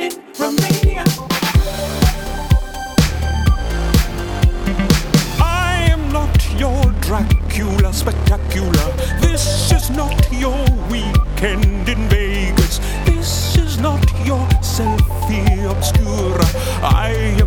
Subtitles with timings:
[0.00, 1.04] in Romania.
[5.40, 8.88] I am not your Dracula spectacular.
[9.20, 12.78] This is not your weekend in Vegas.
[13.04, 16.46] This is not your selfie obscura.
[16.82, 17.37] I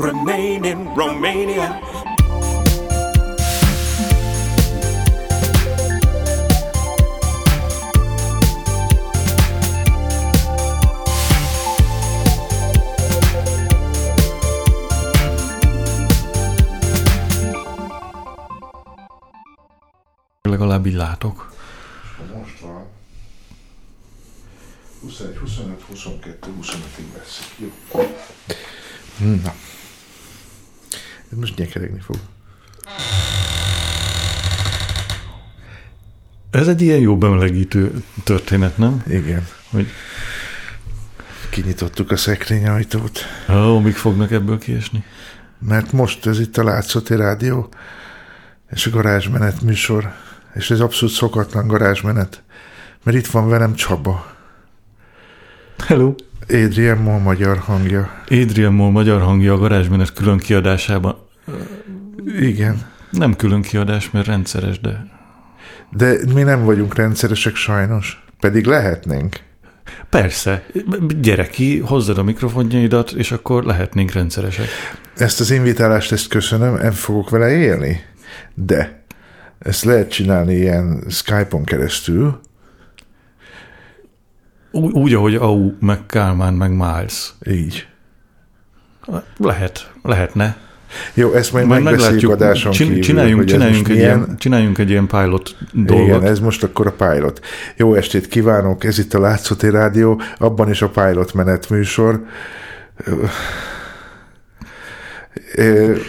[0.00, 1.78] remain in Romania.
[20.42, 21.52] Legalább így látok.
[22.34, 22.86] Most van.
[25.00, 27.46] 21, 25, 22, 25-ig veszik.
[27.58, 27.70] Jó.
[29.44, 29.54] Na.
[31.32, 32.16] Ez most nyekeregni fog.
[36.50, 39.02] Ez egy ilyen jó bemelegítő történet, nem?
[39.06, 39.46] Igen.
[39.70, 39.86] Hogy
[41.50, 43.18] Kinyitottuk a szekrényajtót.
[43.50, 45.04] ó, mik fognak ebből kiesni?
[45.58, 47.68] Mert most ez itt a Látszati Rádió,
[48.70, 50.12] és a garázsmenet műsor,
[50.54, 52.42] és ez abszolút szokatlan garázsmenet,
[53.02, 54.38] mert itt van velem Csaba,
[55.86, 56.14] Hello!
[56.48, 58.22] Adrian Moll magyar hangja.
[58.28, 61.19] Adrian Moll magyar hangja a garázsmenet külön kiadásában.
[62.38, 62.82] Igen.
[63.10, 65.06] Nem külön kiadás, mert rendszeres, de
[65.90, 68.24] De mi nem vagyunk rendszeresek sajnos.
[68.40, 69.36] Pedig lehetnénk.
[70.08, 70.66] persze,
[71.20, 74.66] gyere ki, hozzad a mikrofonjaidat, és akkor lehetnénk rendszeresek.
[75.16, 78.04] Ezt az invitálást, ezt köszönöm, nem fogok vele élni.
[78.54, 79.04] De
[79.58, 82.40] ezt lehet csinálni ilyen Skype-on keresztül.
[84.70, 87.34] Úgy, úgy ahogy Au, meg Kálmán, meg Miles.
[87.46, 87.88] Így.
[89.36, 90.56] Lehet, lehetne.
[91.14, 94.16] Jó, ezt majd, Majd megbeszéljük adáson Csin- kívül, csináljunk, ez csináljunk, egy milyen.
[94.18, 96.06] ilyen, csináljunk egy ilyen pilot dolgot.
[96.06, 97.40] Igen, ez most akkor a pilot.
[97.76, 102.20] Jó estét kívánok, ez itt a Látszati Rádió, abban is a pilot menet műsor.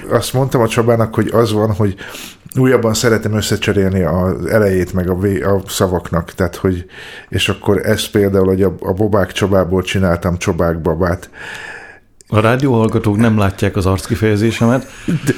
[0.10, 1.96] Azt mondtam a Csabának, hogy az van, hogy
[2.58, 6.86] újabban szeretem összecserélni az elejét meg a, vé- a szavaknak, tehát hogy,
[7.30, 11.30] és akkor ezt például, hogy a, a Bobák Csabából csináltam Csobák Babát.
[12.34, 15.34] A rádióhallgatók nem látják az arckifejezésemet, de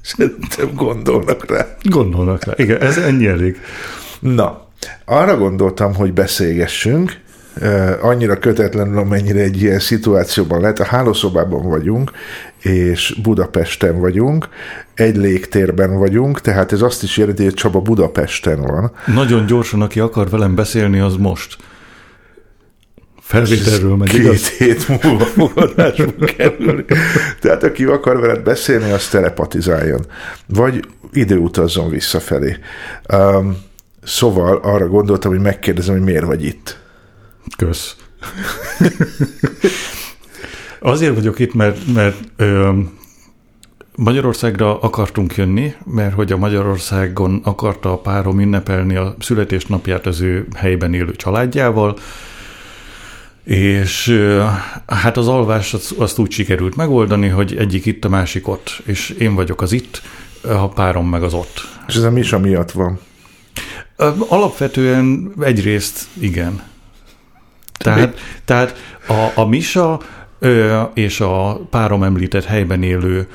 [0.00, 1.66] Szerintem gondolnak rá.
[1.82, 2.52] gondolnak rá.
[2.56, 3.60] Igen, ez ennyi elég.
[4.20, 4.66] Na,
[5.04, 7.20] arra gondoltam, hogy beszélgessünk,
[8.00, 10.80] annyira kötetlenül, amennyire egy ilyen szituációban lehet.
[10.80, 12.10] A hálószobában vagyunk,
[12.58, 14.48] és Budapesten vagyunk,
[14.94, 18.92] egy légtérben vagyunk, tehát ez azt is jelenti, hogy Csaba Budapesten van.
[19.14, 21.56] Nagyon gyorsan, aki akar velem beszélni, az most.
[23.32, 24.48] Felvételről megy, Két igaz?
[24.48, 26.84] hét múlva fogadásba kerül.
[27.40, 30.06] Tehát aki akar veled beszélni, az telepatizáljon.
[30.46, 32.56] Vagy időutazzon visszafelé.
[33.12, 33.56] Um,
[34.02, 36.78] szóval arra gondoltam, hogy megkérdezem, hogy miért vagy itt.
[37.56, 37.96] Kösz.
[40.80, 42.72] Azért vagyok itt, mert, mert ö,
[43.96, 50.46] Magyarországra akartunk jönni, mert hogy a Magyarországon akarta a párom ünnepelni a születésnapját az ő
[50.54, 51.96] helyben élő családjával,
[53.44, 54.20] és
[54.86, 59.34] hát az alvás azt, úgy sikerült megoldani, hogy egyik itt, a másik ott, és én
[59.34, 60.02] vagyok az itt,
[60.42, 61.68] a párom meg az ott.
[61.86, 62.98] És ez a Misa miatt van.
[64.28, 66.62] Alapvetően egyrészt igen.
[67.72, 68.76] Tehát, tehát
[69.08, 70.00] a, a Misa
[70.94, 73.26] és a párom említett helyben élő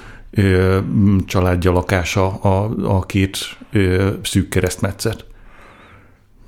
[1.26, 3.58] családja lakása a, a két
[4.24, 5.26] szűk keresztmetszet.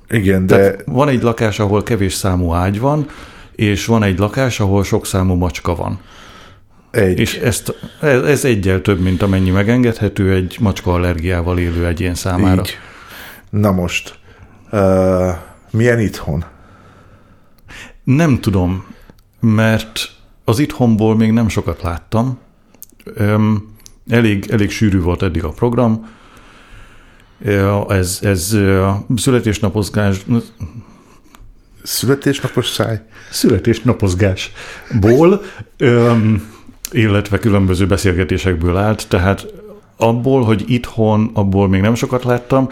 [0.08, 3.06] Igen, de Tehát van egy lakás, ahol kevés számú ágy van,
[3.60, 6.00] és van egy lakás, ahol sok számú macska van.
[6.90, 7.18] egy.
[7.18, 12.60] És ezt, ez, ez egyel több, mint amennyi megengedhető egy macska allergiával élő egyén számára.
[12.60, 12.78] Így.
[13.50, 14.18] Na most,
[14.72, 15.28] uh,
[15.70, 16.44] milyen itthon?
[18.04, 18.84] Nem tudom,
[19.40, 20.10] mert
[20.44, 22.38] az itthonból még nem sokat láttam.
[23.04, 23.74] Öm,
[24.08, 26.08] elég, elég sűrű volt eddig a program.
[27.88, 28.56] Ez, ez
[29.16, 30.24] születésnapozgás,
[31.82, 33.00] Születésnapos száj?
[33.30, 35.42] születésnapozgásból,
[35.76, 36.52] öm,
[36.90, 39.46] illetve különböző beszélgetésekből állt, tehát
[39.96, 42.68] abból, hogy itthon, abból még nem sokat láttam.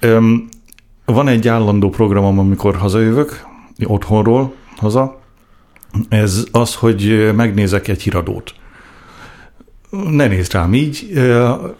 [0.00, 0.48] Öm,
[1.06, 3.46] Van egy állandó programom, amikor hazajövök,
[3.84, 5.20] otthonról haza,
[6.08, 8.54] ez az, hogy megnézek egy híradót.
[10.10, 11.20] Ne nézd rám így,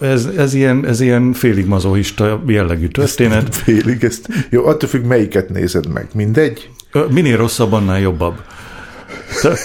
[0.01, 3.55] ez, ez, ilyen, ez ilyen félig mazohista jellegű történet.
[3.57, 4.29] Félig ezt.
[4.51, 6.09] Jó, attól függ, melyiket nézed meg.
[6.15, 6.71] Mindegy?
[7.09, 8.39] Minél rosszabb, annál jobbab.
[9.43, 9.57] Te,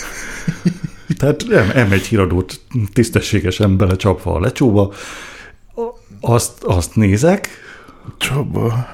[1.18, 2.60] tehát nem, nem egy híradót
[2.94, 4.94] tisztességesen belecsapva a lecsóba,
[6.22, 7.50] azt, azt nézek,
[8.18, 8.88] Csaba.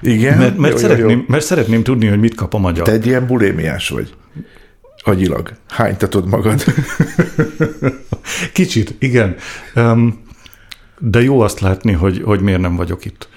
[0.00, 0.38] Igen?
[0.38, 1.24] mert, mert, Jó, jó, szeretném, jó.
[1.28, 2.86] mert szeretném tudni, hogy mit kap a magyar.
[2.86, 4.14] Te egy ilyen bulémiás vagy.
[5.04, 5.52] Agyilag.
[5.68, 6.64] Hánytatod magad?
[8.52, 9.36] Kicsit, igen.
[10.98, 13.28] De jó azt látni, hogy, hogy miért nem vagyok itt.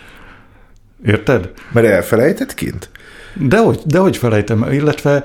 [1.06, 1.52] Érted?
[1.72, 2.90] Mert elfelejtett kint?
[3.34, 5.24] Dehogy, dehogy felejtem, illetve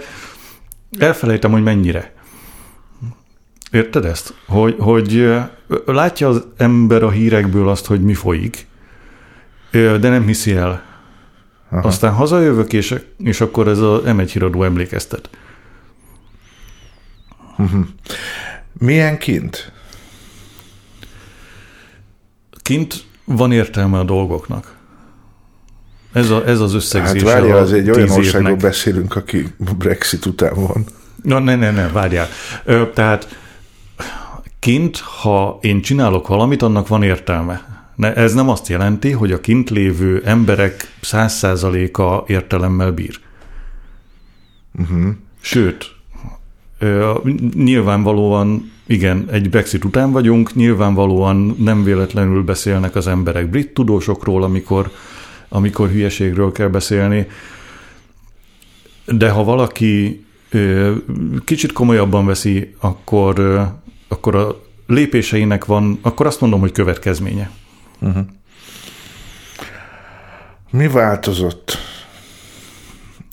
[0.99, 2.13] elfelejtem, hogy mennyire.
[3.71, 4.35] Érted ezt?
[4.47, 5.35] Hogy, hogy
[5.87, 8.67] látja az ember a hírekből azt, hogy mi folyik,
[9.71, 10.83] de nem hiszi el.
[11.71, 11.89] Aha.
[11.89, 15.31] Aztán hazajövök, és, és akkor ez a M1 híradó emlékeztet.
[18.73, 19.73] Milyen kint?
[22.63, 24.79] Kint van értelme a dolgoknak.
[26.13, 29.47] Ez, a, ez az Hát összegzése várjál, a az egy olyan országról beszélünk, aki
[29.79, 30.85] Brexit után van.
[31.23, 32.29] Na, ne, ne, ne, várjál.
[32.65, 33.39] Ö, tehát
[34.59, 37.89] kint, ha én csinálok valamit, annak van értelme.
[37.97, 43.21] Ne, ez nem azt jelenti, hogy a kint lévő emberek száz százaléka értelemmel bír.
[44.79, 45.09] Uh-huh.
[45.41, 45.91] Sőt,
[47.55, 54.91] nyilvánvalóan, igen, egy Brexit után vagyunk, nyilvánvalóan nem véletlenül beszélnek az emberek brit tudósokról, amikor,
[55.49, 57.27] amikor hülyeségről kell beszélni.
[59.07, 60.25] De ha valaki
[61.45, 63.61] kicsit komolyabban veszi, akkor,
[64.09, 67.51] akkor a lépéseinek van, akkor azt mondom, hogy következménye.
[70.71, 71.79] Mi változott?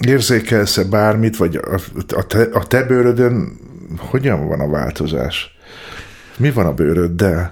[0.05, 1.79] Érzékelsz-e bármit, vagy a,
[2.15, 3.59] a, te, a te bőrödön
[3.97, 5.55] hogyan van a változás?
[6.37, 7.51] Mi van a bőröddel?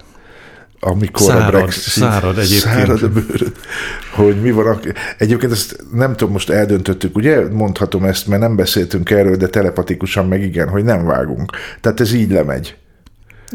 [0.80, 2.02] Amikor Szárad, a Brexit...
[2.02, 2.60] szárad egyébként.
[2.60, 3.52] Szárad a bőröd.
[4.14, 4.78] Hogy mi van a...
[5.18, 7.48] Egyébként ezt nem tudom, most eldöntöttük, ugye?
[7.50, 11.52] Mondhatom ezt, mert nem beszéltünk erről, de telepatikusan meg igen, hogy nem vágunk.
[11.80, 12.76] Tehát ez így lemegy.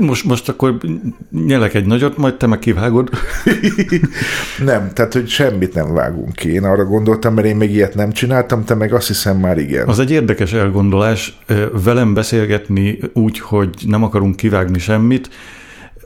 [0.02, 0.78] Most, most akkor
[1.46, 3.10] nyelek egy nagyot, majd te meg kivágod.
[4.66, 6.54] Nem, tehát, hogy semmit nem vágunk ki.
[6.54, 9.88] Én arra gondoltam, mert én még ilyet nem csináltam, te meg azt hiszem már igen.
[9.88, 11.40] Az egy érdekes elgondolás,
[11.84, 15.30] velem beszélgetni úgy, hogy nem akarunk kivágni semmit,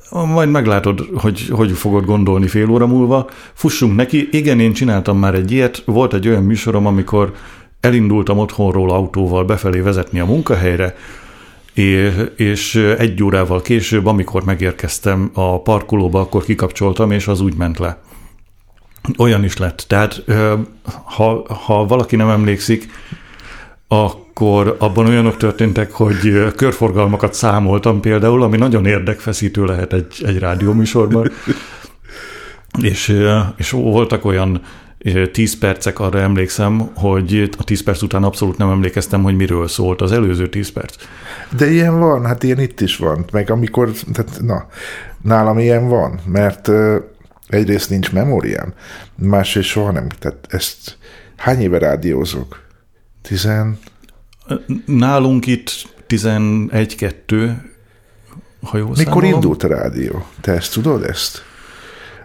[0.09, 3.29] majd meglátod, hogy hogy fogod gondolni fél óra múlva.
[3.53, 4.27] Fussunk neki.
[4.31, 5.83] Igen, én csináltam már egy ilyet.
[5.85, 7.33] Volt egy olyan műsorom, amikor
[7.79, 10.95] elindultam otthonról autóval befelé vezetni a munkahelyre,
[12.35, 18.01] és egy órával később, amikor megérkeztem a parkolóba, akkor kikapcsoltam, és az úgy ment le.
[19.17, 19.85] Olyan is lett.
[19.87, 20.23] Tehát,
[21.03, 22.89] ha, ha valaki nem emlékszik,
[23.87, 31.31] akkor abban olyanok történtek, hogy körforgalmakat számoltam például, ami nagyon érdekfeszítő lehet egy, egy rádióműsorban.
[32.81, 33.21] és,
[33.57, 34.61] és voltak olyan
[35.31, 40.01] 10 percek, arra emlékszem, hogy a 10 perc után abszolút nem emlékeztem, hogy miről szólt
[40.01, 40.95] az előző 10 perc.
[41.57, 43.25] De ilyen van, hát ilyen itt is van.
[43.31, 44.67] Meg amikor, tehát na,
[45.21, 46.71] nálam ilyen van, mert
[47.47, 48.73] egyrészt nincs memóriám,
[49.15, 50.07] másrészt soha nem.
[50.19, 50.97] Tehát ezt
[51.35, 52.61] hány éve rádiózok?
[53.21, 53.79] Tizen...
[54.85, 55.71] Nálunk itt
[56.07, 57.51] 11-2,
[58.61, 59.33] ha jól Mikor számolom.
[59.33, 60.25] indult a rádió?
[60.41, 61.43] Te ezt tudod ezt?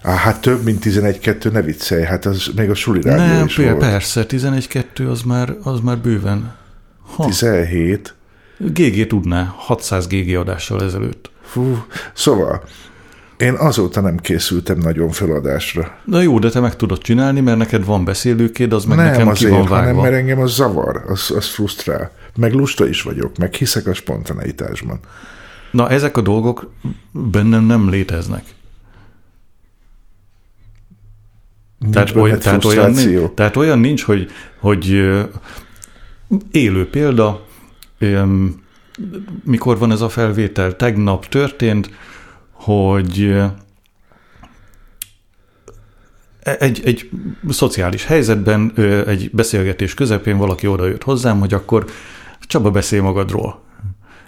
[0.02, 3.54] Á, hát több, mint 11-2, ne viccelj, hát az még a suli rádió Nem, is
[3.54, 3.78] per- volt.
[3.78, 6.54] persze, 11-2 az már, az már bőven.
[7.14, 8.14] Ha, 17.
[8.58, 11.30] GG tudná, 600 GG adással ezelőtt.
[11.42, 12.62] Fú, szóval,
[13.36, 15.98] én azóta nem készültem nagyon feladásra.
[16.04, 19.24] Na jó, de te meg tudod csinálni, mert neked van beszélőkéd, az meg nem nekem
[19.26, 20.02] ki azért, van hanem vágva.
[20.02, 22.10] mert engem az zavar, az, az frusztrál.
[22.36, 24.98] Meg lusta is vagyok, meg hiszek a spontaneitásban.
[25.70, 26.70] Na, ezek a dolgok
[27.12, 28.42] bennem nem léteznek.
[28.44, 28.54] Nincs
[31.92, 32.94] Tehát, oly, tehát, olyan,
[33.34, 34.88] tehát olyan nincs, hogy, hogy
[36.50, 37.46] élő példa,
[39.44, 40.76] mikor van ez a felvétel?
[40.76, 41.90] Tegnap történt,
[42.52, 43.44] hogy ö,
[46.42, 47.10] egy, egy
[47.48, 48.72] szociális helyzetben,
[49.06, 51.84] egy beszélgetés közepén valaki odajött hozzám, hogy akkor
[52.40, 53.60] Csaba beszél magadról.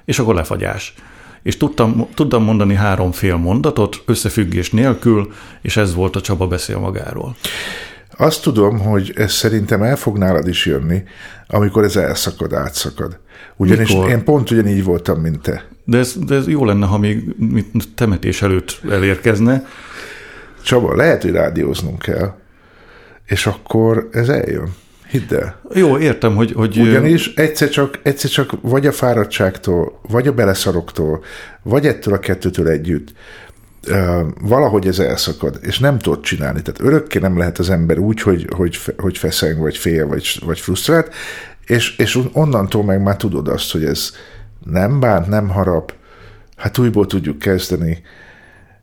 [0.04, 0.94] És akkor lefagyás.
[1.42, 5.32] És tudtam, tudtam mondani három fél mondatot, összefüggés nélkül,
[5.62, 7.36] és ez volt a Csaba beszél magáról.
[8.16, 11.02] Azt tudom, hogy ez szerintem el fog nálad is jönni,
[11.46, 13.18] amikor ez elszakad, átszakad.
[13.56, 14.08] Ugyanis Mikor?
[14.08, 15.64] én pont ugyanígy voltam, mint te.
[15.84, 17.34] De ez, de ez jó lenne, ha még
[17.94, 19.66] temetés előtt elérkezne.
[20.62, 22.34] Csaba, lehet, hogy rádióznunk kell,
[23.26, 24.74] és akkor ez eljön.
[25.12, 25.60] Hidd el.
[25.74, 31.24] Jó, értem, hogy, hogy Ugyanis egyszer csak, egyszer csak vagy a fáradtságtól, vagy a beleszaroktól,
[31.62, 33.12] vagy ettől a kettőtől együtt
[34.40, 36.62] valahogy ez elszakad, és nem tudod csinálni.
[36.62, 40.60] Tehát örökké nem lehet az ember úgy, hogy, hogy, hogy feszeng, vagy fél, vagy, vagy
[40.60, 41.14] frusztrált,
[41.66, 44.10] és, és onnantól meg már tudod azt, hogy ez
[44.64, 45.94] nem bánt, nem harap,
[46.56, 48.02] hát újból tudjuk kezdeni,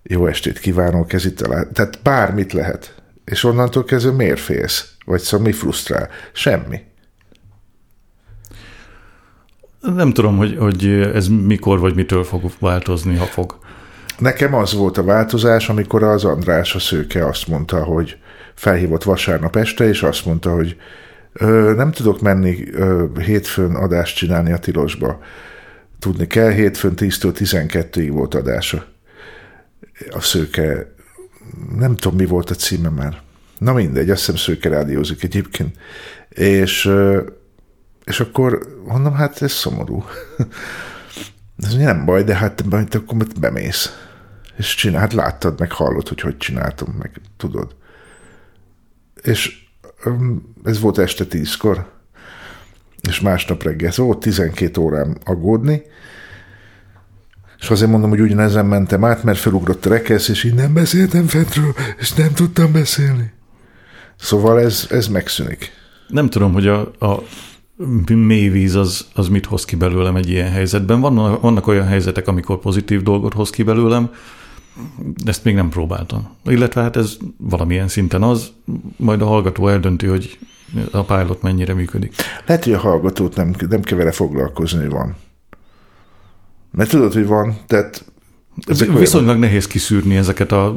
[0.03, 2.95] jó estét kívánok, ez itt a Tehát bármit lehet.
[3.25, 4.93] És onnantól kezdve miért félsz?
[5.09, 6.09] Vagy szóval mi frusztrál?
[6.31, 6.81] Semmi.
[9.81, 13.57] nem tudom, hogy, hogy ez mikor vagy mitől fog változni, ha fog.
[14.17, 18.17] Nekem az volt a változás, amikor az András a szőke azt mondta, hogy
[18.53, 20.77] felhívott vasárnap este, és azt mondta, hogy
[21.33, 25.19] ö, nem tudok menni ö, hétfőn adást csinálni a tilosba.
[25.99, 28.85] Tudni kell, hétfőn 10-től 12-ig volt adása.
[30.09, 30.93] A szőke,
[31.75, 33.27] nem tudom, mi volt a címe már.
[33.59, 35.77] Na mindegy, azt hiszem szőke rádiózik egyébként.
[36.29, 36.91] És,
[38.05, 40.03] és akkor mondom, hát ez szomorú.
[41.63, 44.07] Ez nem baj, de hát majd akkor bemész.
[44.57, 47.75] És csinál, hát láttad, meg hallod, hogy hogy csináltam, meg tudod.
[49.21, 49.67] És
[50.63, 51.91] ez volt este tízkor,
[53.09, 55.81] és másnap reggel, ez volt 12 órám aggódni,
[57.59, 61.27] és azért mondom, hogy ugyanezen mentem át, mert felugrott a rekesz, és így nem beszéltem
[61.27, 63.31] fentről, és nem tudtam beszélni.
[64.19, 65.71] Szóval ez, ez megszűnik.
[66.07, 67.23] Nem tudom, hogy a, a
[68.07, 70.99] mély víz az, az mit hoz ki belőlem egy ilyen helyzetben.
[70.99, 74.11] Vannak, vannak olyan helyzetek, amikor pozitív dolgot hoz ki belőlem,
[75.25, 76.29] ezt még nem próbáltam.
[76.45, 78.51] Illetve hát ez valamilyen szinten az,
[78.95, 80.39] majd a hallgató eldönti, hogy
[80.91, 82.13] a pilot mennyire működik.
[82.45, 85.15] Lehet, hogy a hallgatót nem, nem kell vele foglalkozni, van.
[86.71, 88.05] Mert tudod, hogy van, tehát
[88.67, 90.75] ezek olyan- Viszonylag nehéz kiszűrni ezeket a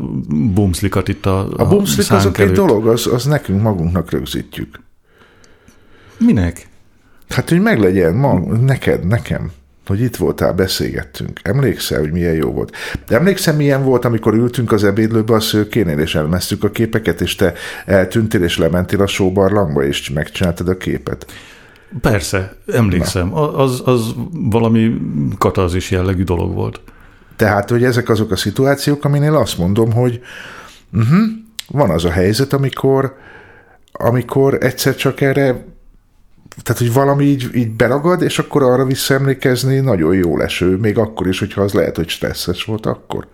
[0.54, 4.80] bumszlikat itt a, A bumszlik szánk azok egy dolog, az, az nekünk magunknak rögzítjük.
[6.18, 6.68] Minek?
[7.28, 9.50] Hát, hogy meglegyen ma, neked, nekem,
[9.86, 11.40] hogy itt voltál, beszélgettünk.
[11.42, 12.76] Emlékszel, hogy milyen jó volt?
[13.08, 17.34] De emlékszel, milyen volt, amikor ültünk az ebédlőbe a szőkénél, és elmeztük a képeket, és
[17.34, 17.52] te
[17.86, 21.26] eltűntél, és lementél a sóbarlangba, és megcsináltad a képet?
[22.00, 23.34] Persze, emlékszem.
[23.34, 24.96] A- Az, az valami
[25.38, 26.80] katarzis jellegű dolog volt.
[27.36, 30.20] Tehát, hogy ezek azok a szituációk, aminél azt mondom, hogy
[30.92, 31.18] uh-huh,
[31.68, 33.16] van az a helyzet, amikor,
[33.92, 35.64] amikor egyszer csak erre
[36.62, 41.26] tehát, hogy valami így, így beragad, és akkor arra visszaemlékezni nagyon jó leső, még akkor
[41.26, 43.28] is, hogyha az lehet, hogy stresszes volt akkor.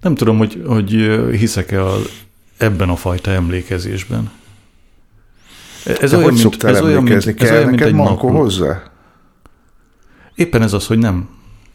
[0.00, 0.90] Nem tudom, hogy, hogy
[1.30, 1.96] hiszek-e a,
[2.56, 4.30] ebben a fajta emlékezésben.
[6.00, 8.82] Ez Te hogy szoktál ez olyan, mint, ez olyan, mint neked egy mankó hozzá?
[10.36, 11.28] Éppen ez az, hogy nem.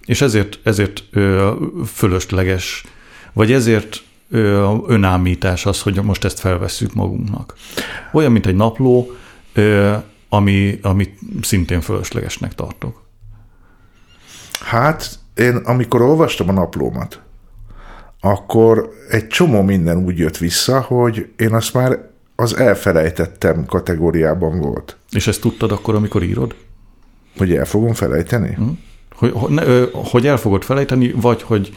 [0.06, 1.52] És ezért, ezért ö,
[1.94, 2.86] fölösleges,
[3.34, 7.56] vagy ezért ö, önállítás az, hogy most ezt felvesszük magunknak.
[8.14, 9.12] Olyan, mint egy napló,
[9.54, 9.96] ö,
[10.30, 13.02] ami, amit szintén fölöslegesnek tartok.
[14.60, 17.22] Hát én amikor olvastam a naplómat,
[18.20, 24.98] akkor egy csomó minden úgy jött vissza, hogy én azt már az elfelejtettem kategóriában volt.
[25.12, 26.56] És ezt tudtad akkor, amikor írod?
[27.38, 28.54] Hogy el fogom felejteni?
[28.54, 28.70] Hm?
[29.12, 29.34] Hogy,
[29.94, 31.76] hogy, el fogod felejteni, vagy hogy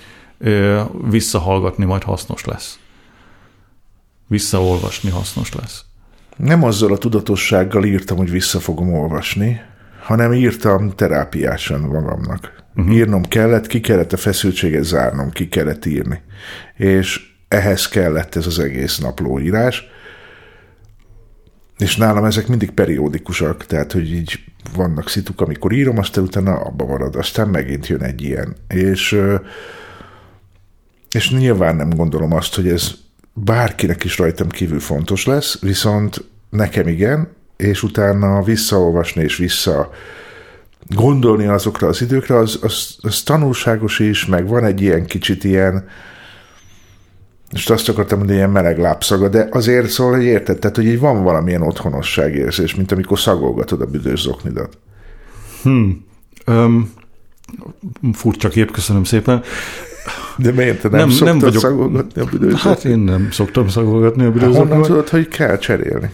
[1.09, 2.79] visszahallgatni majd hasznos lesz?
[4.27, 5.85] Visszaolvasni hasznos lesz.
[6.37, 9.61] Nem azzal a tudatossággal írtam, hogy vissza fogom olvasni,
[10.03, 12.65] hanem írtam terápiásan magamnak.
[12.77, 12.95] Uh-huh.
[12.95, 16.23] Írnom kellett, ki kellett a feszültséget zárnom, ki kellett írni.
[16.77, 19.85] És ehhez kellett ez az egész naplóírás.
[21.79, 24.45] És nálam ezek mindig periódikusak, tehát hogy így
[24.77, 28.57] vannak szituk, amikor írom, aztán utána abba marad, aztán megint jön egy ilyen.
[28.69, 29.21] És,
[31.11, 32.91] és nyilván nem gondolom azt, hogy ez
[33.33, 39.91] bárkinek is rajtam kívül fontos lesz, viszont nekem igen, és utána visszaolvasni és vissza
[40.89, 45.89] gondolni azokra az időkre, az, az, az tanulságos is, meg van egy ilyen kicsit ilyen,
[47.55, 50.99] és azt akartam mondani, ilyen meleg lábszaga, de azért szól, hogy érted, tehát, hogy így
[50.99, 54.79] van valamilyen otthonosságérzés, mint amikor szagolgatod a büdös zoknidat.
[55.63, 56.05] Hmm.
[56.47, 56.93] Um,
[58.13, 59.43] furcsa kép, köszönöm szépen.
[60.37, 61.63] De miért te nem, nem, nem vagyok...
[61.63, 65.59] szagolgatni a büdös Hát én nem szoktam szagolgatni a büdös hát honnan tudod, hogy kell
[65.59, 66.11] cserélni?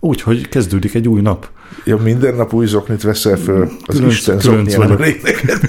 [0.00, 1.48] Úgy, hogy kezdődik egy új nap.
[1.84, 5.60] Ja, minden nap új zoknit veszel föl, az különc, Isten zoknján a réteget.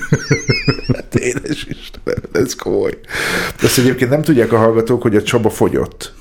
[0.94, 2.98] hát édes Isten, ez komoly.
[3.62, 6.14] Ezt egyébként nem tudják a hallgatók, hogy a Csaba fogyott.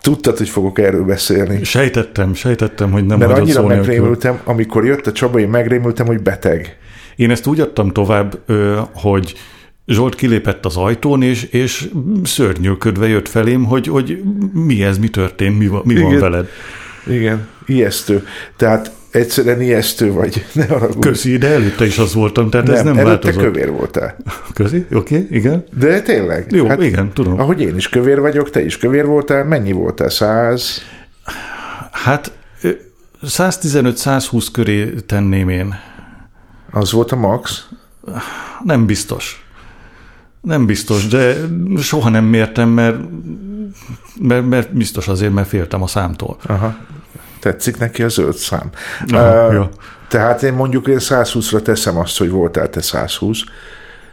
[0.00, 1.64] Tudtad, hogy fogok erről beszélni.
[1.64, 6.78] Sejtettem, sejtettem, hogy nem Mert annyira megrémültem, amikor jött a Csaba, én megrémültem, hogy beteg.
[7.16, 8.38] Én ezt úgy adtam tovább,
[8.92, 9.34] hogy
[9.90, 11.88] Zsolt kilépett az ajtón, és, és
[12.24, 16.48] szörnyűködve jött felém, hogy, hogy mi ez, mi történt, mi, van, mi van veled.
[17.06, 18.26] Igen, ijesztő.
[18.56, 20.44] Tehát egyszerűen ijesztő vagy.
[20.52, 21.08] Ne haragudj.
[21.08, 23.42] Köszi, de előtte is az voltam, tehát nem, ez nem előtte változott.
[23.42, 24.16] kövér voltál.
[24.54, 25.64] Köszi, oké, okay, igen.
[25.78, 26.46] De tényleg?
[26.50, 27.40] Jó, hát, igen, tudom.
[27.40, 30.08] Ahogy én is kövér vagyok, te is kövér voltál, mennyi voltál?
[30.08, 30.82] Száz?
[31.90, 32.32] Hát
[33.26, 35.74] 115-120 köré tenném én.
[36.70, 37.68] Az volt a max?
[38.64, 39.44] Nem biztos.
[40.40, 41.34] Nem biztos, de
[41.78, 42.98] soha nem mértem, mert,
[44.20, 46.36] mert, mert biztos azért, mert féltem a számtól.
[46.46, 46.76] Aha.
[47.40, 48.70] Tetszik neki a zöld szám.
[49.08, 49.68] Aha, uh, ja.
[50.08, 53.38] Tehát én mondjuk én 120-ra teszem azt, hogy voltál te 120,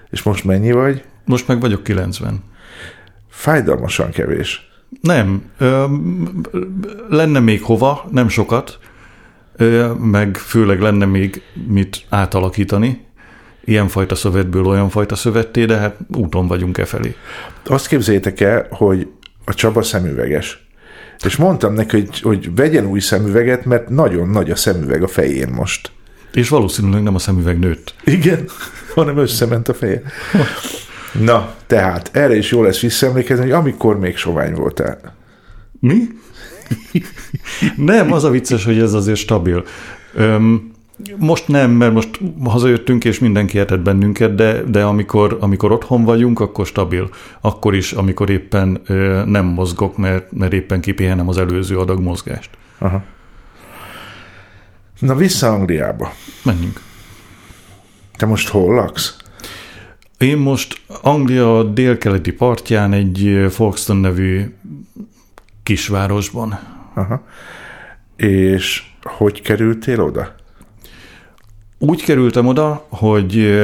[0.09, 1.03] és most mennyi vagy?
[1.25, 2.43] Most meg vagyok 90.
[3.29, 4.69] Fájdalmasan kevés.
[5.01, 5.43] Nem.
[5.57, 5.85] Ö,
[7.09, 8.79] lenne még hova, nem sokat,
[9.55, 13.06] ö, meg főleg lenne még mit átalakítani,
[13.67, 17.15] ilyenfajta szövetből olyan fajta szövetté, de hát úton vagyunk e felé.
[17.65, 19.07] Azt képzeljétek el, hogy
[19.45, 20.67] a Csaba szemüveges.
[21.23, 25.49] És mondtam neki, hogy, hogy vegyen új szemüveget, mert nagyon nagy a szemüveg a fején
[25.49, 25.91] most.
[26.33, 27.93] És valószínűleg nem a szemüveg nőtt.
[28.03, 28.45] Igen,
[28.95, 30.01] hanem összement a feje.
[31.19, 35.15] Na, tehát erre is jó lesz visszaemlékezni, hogy amikor még sovány voltál.
[35.79, 36.07] Mi?
[37.91, 39.63] nem, az a vicces, hogy ez azért stabil.
[40.13, 40.71] Öm,
[41.17, 46.39] most nem, mert most hazajöttünk, és mindenki értett bennünket, de, de amikor, amikor otthon vagyunk,
[46.39, 47.09] akkor stabil.
[47.41, 52.49] Akkor is, amikor éppen ö, nem mozgok, mert, mert éppen kipihenem az előző adag mozgást.
[52.77, 53.03] Aha.
[54.99, 56.13] Na vissza Angliába.
[56.43, 56.81] Menjünk.
[58.15, 59.15] Te most hol laksz?
[60.17, 64.55] Én most Anglia délkeleti partján egy Folkestone nevű
[65.63, 66.59] kisvárosban.
[66.93, 67.23] Aha.
[68.15, 70.35] És hogy kerültél oda?
[71.77, 73.59] Úgy kerültem oda, hogy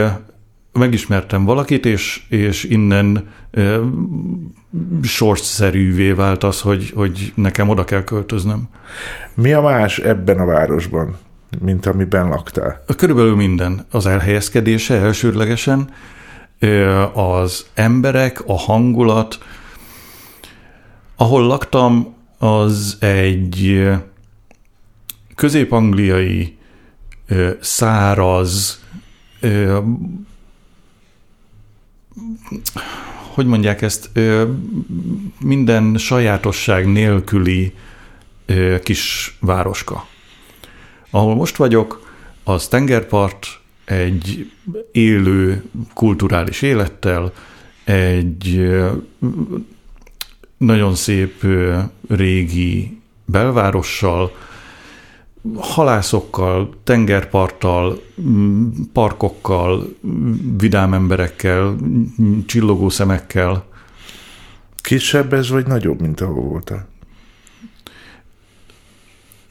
[0.71, 3.79] megismertem valakit, és, és innen e,
[5.03, 8.69] sorszerűvé vált az, hogy, hogy nekem oda kell költöznöm.
[9.33, 11.17] Mi a más ebben a városban,
[11.59, 12.83] mint amiben laktál?
[12.97, 13.85] Körülbelül minden.
[13.91, 15.89] Az elhelyezkedése elsődlegesen,
[17.13, 19.37] az emberek, a hangulat.
[21.15, 23.89] Ahol laktam, az egy
[25.35, 26.57] közép-angliai
[27.59, 28.83] száraz,
[33.33, 34.09] hogy mondják ezt,
[35.39, 37.73] minden sajátosság nélküli
[38.83, 40.07] kis városka.
[41.09, 42.11] Ahol most vagyok,
[42.43, 43.47] az tengerpart,
[43.85, 44.51] egy
[44.91, 47.33] élő kulturális élettel,
[47.83, 48.71] egy
[50.57, 51.45] nagyon szép
[52.09, 54.35] régi belvárossal,
[55.55, 58.01] halászokkal, tengerparttal,
[58.93, 59.95] parkokkal,
[60.57, 61.75] vidám emberekkel,
[62.45, 63.65] csillogó szemekkel.
[64.75, 66.91] Kisebb ez, vagy nagyobb, mint ahol voltál?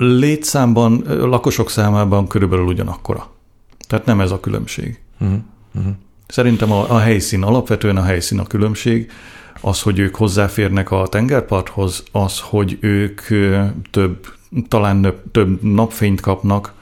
[0.02, 3.30] létszámban, lakosok számában körülbelül ugyanakkora.
[3.88, 5.00] Tehát nem ez a különbség.
[5.20, 5.38] Uh-huh.
[5.74, 5.92] Uh-huh.
[6.26, 9.10] Szerintem a, a helyszín, alapvetően a helyszín a különbség,
[9.60, 13.20] az, hogy ők hozzáférnek a tengerparthoz, az, hogy ők
[13.90, 14.26] több,
[14.68, 16.72] talán több napfényt kapnak,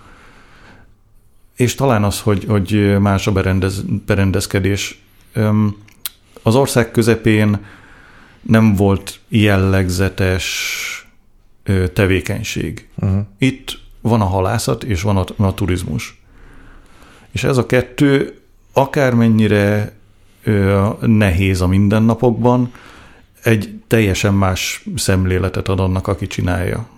[1.56, 5.02] és talán az, hogy, hogy más a berendez, berendezkedés.
[6.42, 7.64] Az ország közepén
[8.42, 11.08] nem volt jellegzetes
[11.92, 12.88] tevékenység.
[12.94, 13.20] Uh-huh.
[13.38, 16.20] Itt van a halászat, és van a, a turizmus.
[17.30, 18.38] És ez a kettő
[18.72, 19.92] akármennyire
[20.42, 22.72] ö, nehéz a mindennapokban,
[23.42, 26.88] egy teljesen más szemléletet ad annak, aki csinálja.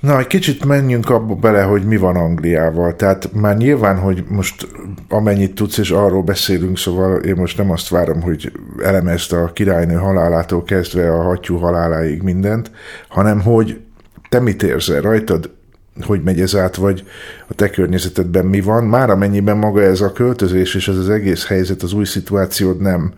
[0.00, 2.96] Na, egy kicsit menjünk abba bele, hogy mi van Angliával.
[2.96, 4.68] Tehát már nyilván, hogy most
[5.08, 9.94] amennyit tudsz, és arról beszélünk, szóval én most nem azt várom, hogy elemezd a királynő
[9.94, 12.70] halálától kezdve a hattyú haláláig mindent,
[13.08, 13.80] hanem hogy
[14.28, 15.50] te mit érzel rajtad,
[16.00, 17.04] hogy megy ez át, vagy
[17.48, 18.84] a te környezetedben mi van.
[18.84, 23.12] Már amennyiben maga ez a költözés és ez az egész helyzet, az új szituációd nem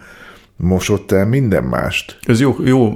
[0.56, 2.18] mosott el minden mást.
[2.22, 2.90] Ez jó, jó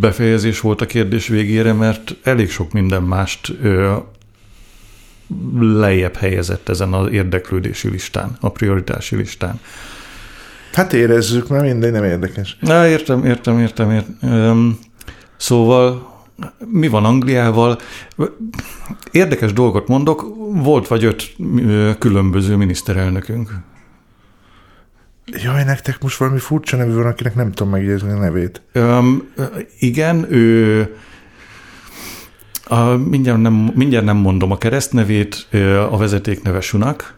[0.00, 3.52] befejezés volt a kérdés végére, mert elég sok minden mást
[5.58, 9.60] lejjebb helyezett ezen az érdeklődési listán, a prioritási listán.
[10.72, 12.56] Hát érezzük, mert mindegy, nem érdekes.
[12.60, 14.78] Na, értem, értem, értem, értem.
[15.36, 16.12] Szóval
[16.70, 17.78] mi van Angliával?
[19.10, 21.36] Érdekes dolgot mondok, volt vagy öt
[21.98, 23.50] különböző miniszterelnökünk.
[25.26, 28.62] Jaj, nektek most valami furcsa nevű van, akinek nem tudom megjegyezni a nevét.
[28.72, 28.98] Ö,
[29.78, 30.96] igen, ő
[32.64, 35.46] a, mindjárt, nem, mindjárt nem mondom a keresztnevét,
[35.90, 37.14] a vezetékneve Sunak,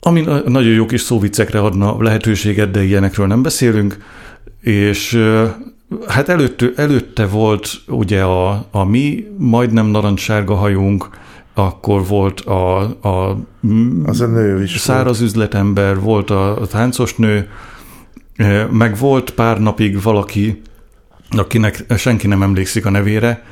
[0.00, 3.96] ami na- nagyon jó kis szóviccekre adna lehetőséget, de ilyenekről nem beszélünk,
[4.60, 5.22] és
[6.08, 11.08] hát előtte, előtte volt ugye a, a mi majdnem narancssárga hajunk,
[11.54, 13.38] akkor volt a, a
[14.04, 14.78] Az a nő is.
[14.78, 17.48] száraz üzletember, volt a, a táncos nő,
[18.36, 20.62] eh, meg volt pár napig valaki,
[21.30, 23.44] akinek senki nem emlékszik a nevére,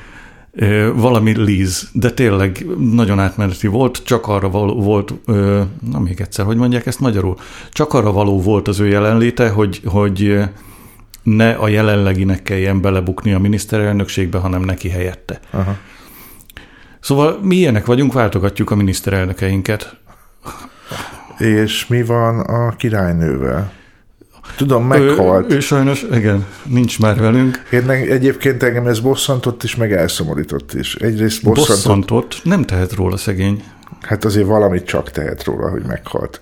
[0.55, 5.35] eh, valami Liz, de tényleg nagyon átmeneti volt, csak arra való volt, eh,
[5.91, 7.37] na még egyszer, hogy mondják ezt magyarul,
[7.71, 10.39] csak arra való volt az ő jelenléte, hogy, hogy
[11.23, 15.41] ne a jelenleginek kelljen belebukni a miniszterelnökségbe, hanem neki helyette.
[15.51, 15.77] Aha.
[17.01, 19.97] Szóval mi ilyenek vagyunk, váltogatjuk a miniszterelnökeinket.
[21.39, 23.73] És mi van a királynővel?
[24.57, 25.53] Tudom, meghalt.
[25.53, 27.63] Ő, ő sajnos, igen, nincs már velünk.
[27.71, 30.95] Én egyébként engem ez bosszantott is, meg elszomorított is.
[30.95, 33.63] Egyrészt bosszantott, Bosszantott, nem tehet róla szegény.
[34.01, 36.41] hát azért valamit csak tehet róla, hogy meghalt.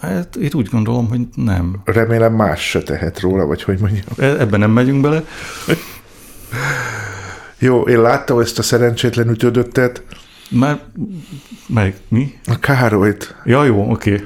[0.00, 1.80] Hát én úgy gondolom, hogy nem.
[1.84, 4.04] Remélem más se tehet róla, vagy hogy mondjam.
[4.18, 5.24] E- Ebben nem megyünk bele.
[7.58, 10.02] Jó, én láttam ezt a szerencsétlen ütődöttet,
[10.50, 10.80] Már,
[11.66, 12.38] meg mi?
[12.46, 13.34] a Károlyt.
[13.44, 14.24] Ja, jó, oké.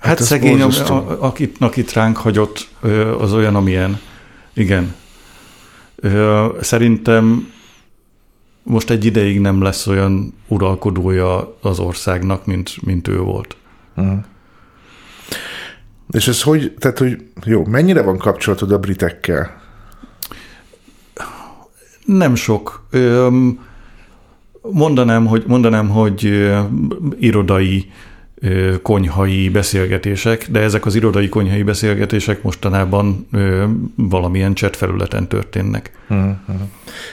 [0.00, 2.68] Hát, hát szegény, a, a, akit, akit ránk hagyott,
[3.18, 4.00] az olyan, amilyen.
[4.54, 4.94] Igen.
[6.60, 7.52] Szerintem
[8.62, 13.56] most egy ideig nem lesz olyan uralkodója az országnak, mint, mint ő volt.
[16.10, 19.60] És ez hogy, tehát hogy jó, mennyire van kapcsolatod a britekkel?
[22.06, 22.86] Nem sok.
[24.62, 26.48] Mondanám, hogy, mondanám, hogy
[27.18, 27.90] irodai,
[28.82, 33.64] konyhai beszélgetések, de ezek az irodai konyhai beszélgetések mostanában ö,
[33.94, 35.92] valamilyen chat felületen történnek.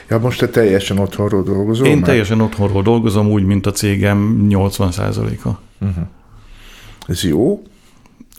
[0.08, 1.86] Ja, most te teljesen otthonról dolgozol?
[1.86, 2.04] Én már?
[2.06, 5.48] teljesen otthonról dolgozom, úgy, mint a cégem 80%-a.
[7.06, 7.62] Ez jó?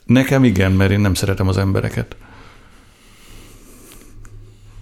[0.05, 2.15] Nekem igen, mert én nem szeretem az embereket.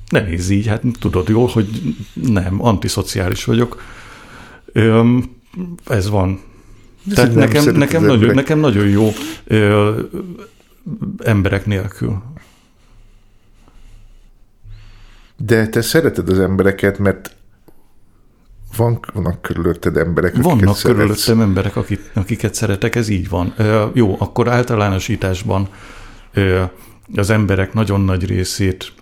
[0.10, 3.82] Ne nézz így, hát tudod jól, hogy nem, antiszociális vagyok.
[4.66, 5.36] Öm,
[5.86, 6.40] ez van.
[7.08, 8.36] Ez Tehát nekem, nekem, nagyon, emberek.
[8.36, 9.10] nekem nagyon jó
[9.44, 10.00] ö,
[11.24, 12.22] emberek nélkül.
[15.38, 17.36] De te szereted az embereket, mert
[18.78, 20.82] van, vannak körülötted emberek, akiket Vannak szeretsz.
[20.98, 23.54] körülöttem emberek, akik, akiket szeretek, ez így van.
[23.58, 25.68] Ö, jó, akkor általánosításban
[26.34, 26.64] ö,
[27.16, 28.94] az emberek nagyon nagy részét,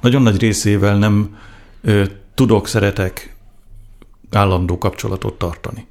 [0.00, 1.36] nagyon nagy részével nem
[1.80, 3.36] ö, tudok, szeretek
[4.30, 5.86] állandó kapcsolatot tartani.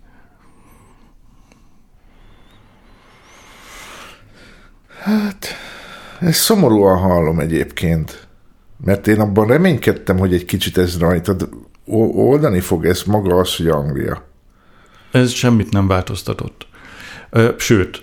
[6.19, 8.27] Ezt szomorúan hallom egyébként.
[8.85, 11.49] Mert én abban reménykedtem, hogy egy kicsit ez rajtad
[12.15, 14.27] oldani fog ez maga az, hogy Anglia.
[15.11, 16.67] Ez semmit nem változtatott.
[17.57, 18.01] Sőt,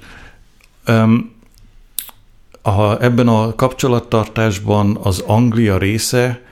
[2.66, 6.42] a, ebben a kapcsolattartásban az Anglia része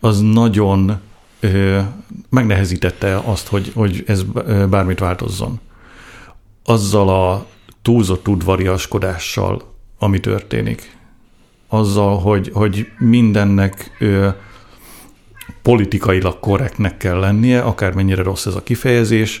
[0.00, 1.00] az nagyon
[1.40, 1.80] ö,
[2.28, 4.22] megnehezítette azt, hogy, hogy ez
[4.70, 5.60] bármit változzon.
[6.64, 7.46] Azzal a
[7.82, 10.96] túlzott udvariaskodással, ami történik.
[11.68, 14.28] Azzal, hogy, hogy mindennek ö,
[15.62, 19.40] politikailag korrektnek kell lennie, akármennyire rossz ez a kifejezés,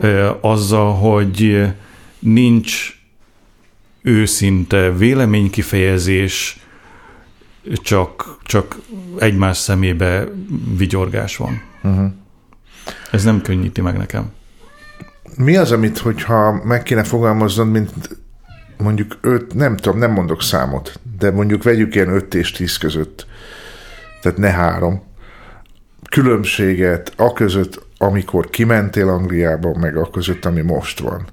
[0.00, 1.66] ö, azzal, hogy
[2.18, 2.97] nincs
[4.02, 6.66] őszinte véleménykifejezés,
[7.72, 8.76] csak, csak
[9.18, 10.24] egymás szemébe
[10.76, 11.62] vigyorgás van.
[11.82, 12.12] Uh-huh.
[13.12, 14.32] Ez nem könnyíti meg nekem.
[15.36, 17.90] Mi az, amit, hogyha meg kéne fogalmaznod, mint
[18.76, 23.26] mondjuk öt, nem tudom, nem mondok számot, de mondjuk vegyük ilyen 5 és 10 között,
[24.22, 25.02] tehát ne három,
[26.10, 31.26] különbséget a között, amikor kimentél Angliába, meg a között, ami most van.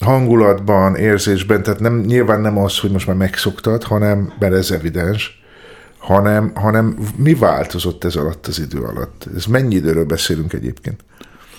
[0.00, 5.42] Hangulatban, érzésben, tehát nem, nyilván nem az, hogy most már megszoktad, hanem, mert ez evidens,
[5.98, 9.28] hanem, hanem mi változott ez alatt az idő alatt?
[9.36, 11.04] Ez mennyi időről beszélünk egyébként?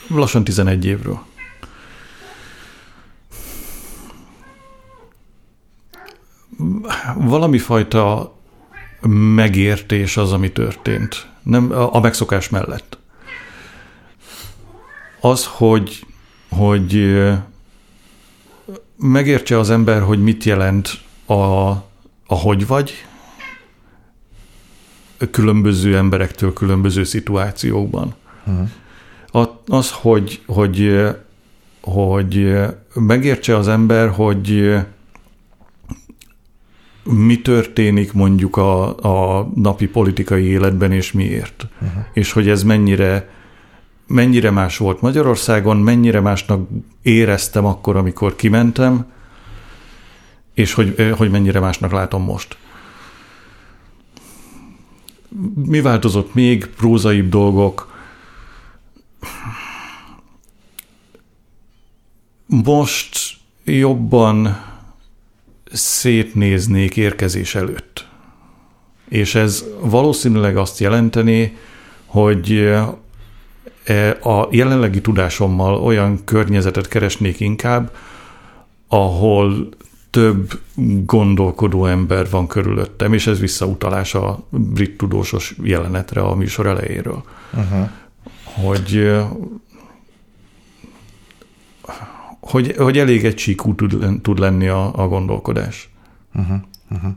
[0.08, 1.19] Lassan 11 évről.
[7.15, 8.36] Valami fajta
[9.36, 11.28] megértés az, ami történt.
[11.43, 12.97] Nem, a megszokás mellett.
[15.21, 16.06] Az, hogy,
[16.49, 16.93] hogy
[18.99, 21.33] megértse az ember, hogy mit jelent a,
[22.25, 23.05] a hogy vagy,
[25.31, 28.15] különböző emberektől különböző szituációkban.
[28.45, 29.49] Uh-huh.
[29.67, 31.07] Az, hogy, hogy,
[31.81, 32.55] hogy
[32.93, 34.75] megértse az ember, hogy
[37.03, 38.97] mi történik mondjuk a,
[39.38, 41.67] a napi politikai életben, és miért.
[41.81, 42.03] Uh-huh.
[42.13, 43.29] És hogy ez mennyire
[44.10, 46.69] mennyire más volt Magyarországon, mennyire másnak
[47.02, 49.12] éreztem akkor, amikor kimentem,
[50.54, 52.58] és hogy, hogy mennyire másnak látom most.
[55.56, 56.65] Mi változott még?
[56.65, 57.93] Prózaibb dolgok.
[62.45, 64.65] Most jobban
[65.72, 68.08] szétnéznék érkezés előtt.
[69.08, 71.58] És ez valószínűleg azt jelenteni,
[72.06, 72.69] hogy
[74.21, 77.91] a jelenlegi tudásommal olyan környezetet keresnék inkább,
[78.88, 79.69] ahol
[80.10, 80.60] több
[81.06, 87.23] gondolkodó ember van körülöttem, és ez visszautalás a brit tudósos jelenetre a műsor elejéről.
[87.54, 87.89] Uh-huh.
[88.43, 89.17] Hogy,
[92.39, 95.89] hogy, hogy elég egysíkú tud, tud lenni a, a gondolkodás.
[96.36, 96.58] Uh-huh.
[96.91, 97.12] Uh-huh.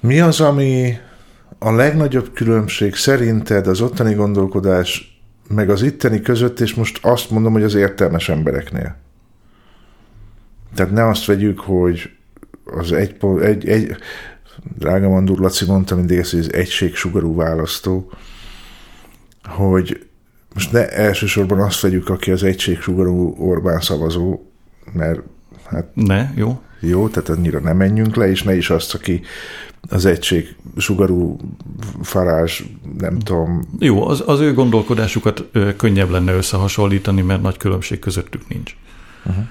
[0.00, 0.96] Mi az, ami
[1.58, 7.52] a legnagyobb különbség szerinted az ottani gondolkodás meg az itteni között, és most azt mondom,
[7.52, 8.96] hogy az értelmes embereknél.
[10.74, 12.10] Tehát ne azt vegyük, hogy
[12.64, 13.96] az egy, egy, egy
[14.78, 18.10] drága Mandur Laci mondta mindig ezt, hogy ez egységsugarú választó,
[19.44, 20.06] hogy
[20.54, 24.40] most ne elsősorban azt vegyük, aki az egységsugarú Orbán szavazó,
[24.92, 25.20] mert
[25.64, 25.88] hát...
[25.94, 26.60] Ne, jó.
[26.80, 29.22] Jó, tehát annyira nem menjünk le, és ne is azt, aki
[29.88, 31.36] az egység sugarú
[32.02, 32.64] farás,
[32.98, 33.62] nem tudom.
[33.78, 35.44] Jó, az, az ő gondolkodásukat
[35.76, 38.76] könnyebb lenne összehasonlítani, mert nagy különbség közöttük nincs.
[39.24, 39.44] Uh-huh.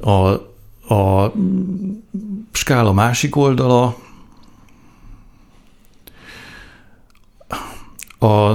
[0.00, 1.32] A, a
[2.52, 3.96] skála másik oldala
[8.18, 8.54] a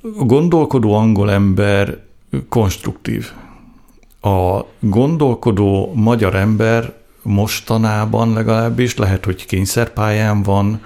[0.00, 2.04] gondolkodó angol ember
[2.48, 3.30] konstruktív.
[4.20, 6.94] A gondolkodó magyar ember
[7.26, 10.80] mostanában legalábbis, lehet, hogy kényszerpályán van,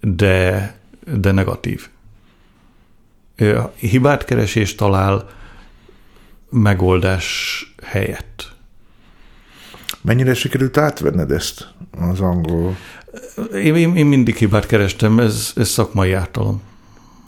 [0.00, 0.74] de,
[1.14, 1.88] de negatív.
[3.76, 5.28] Hibát keresés talál
[6.50, 8.54] megoldás helyett.
[10.00, 11.68] Mennyire sikerült átvenned ezt
[12.10, 12.76] az angol?
[13.54, 16.62] Én, én, én mindig hibát kerestem, ez, ez szakmai ártalom.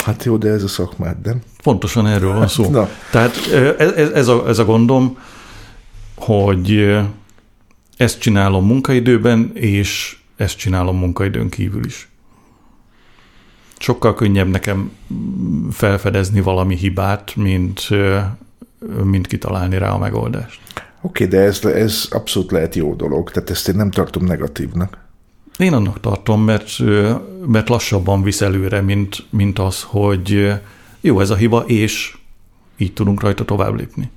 [0.04, 1.40] Hát jó, de ez a szakmád, nem?
[1.62, 2.70] Pontosan erről van szó.
[2.70, 2.88] Na.
[3.11, 3.37] Tehát
[3.78, 5.18] ez, ez, a, ez a gondom,
[6.16, 6.98] hogy
[7.98, 12.08] ezt csinálom munkaidőben, és ezt csinálom munkaidőn kívül is.
[13.78, 14.90] Sokkal könnyebb nekem
[15.70, 17.88] felfedezni valami hibát, mint,
[19.02, 20.61] mint kitalálni rá a megoldást.
[21.00, 24.98] Oké, okay, de ez, ez abszolút lehet jó dolog, tehát ezt én nem tartom negatívnak.
[25.58, 26.78] Én annak tartom, mert,
[27.46, 30.52] mert lassabban visz előre, mint, mint az, hogy
[31.00, 32.16] jó, ez a hiba, és
[32.76, 34.11] így tudunk rajta tovább lépni.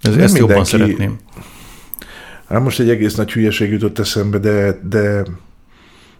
[0.00, 1.18] Ez, ezt mindenki, jobban szeretném.
[2.48, 5.22] Hát most egy egész nagy hülyeség jutott eszembe, de, de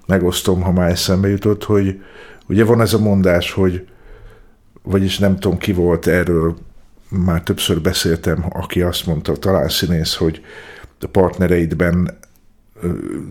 [0.07, 2.01] megosztom, ha már eszembe jutott, hogy
[2.49, 3.87] ugye van ez a mondás, hogy
[4.83, 6.57] vagyis nem tudom ki volt erről,
[7.09, 10.41] már többször beszéltem, aki azt mondta, talán színész, hogy
[11.01, 12.19] a partnereidben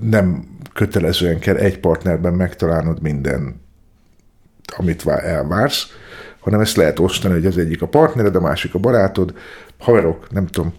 [0.02, 3.62] nem kötelezően kell egy partnerben megtalálnod minden,
[4.78, 5.88] amit vá- elvársz,
[6.40, 9.34] hanem ezt lehet osztani, hogy az egyik a partnered, a másik a barátod,
[9.78, 10.74] haverok, nem tudom,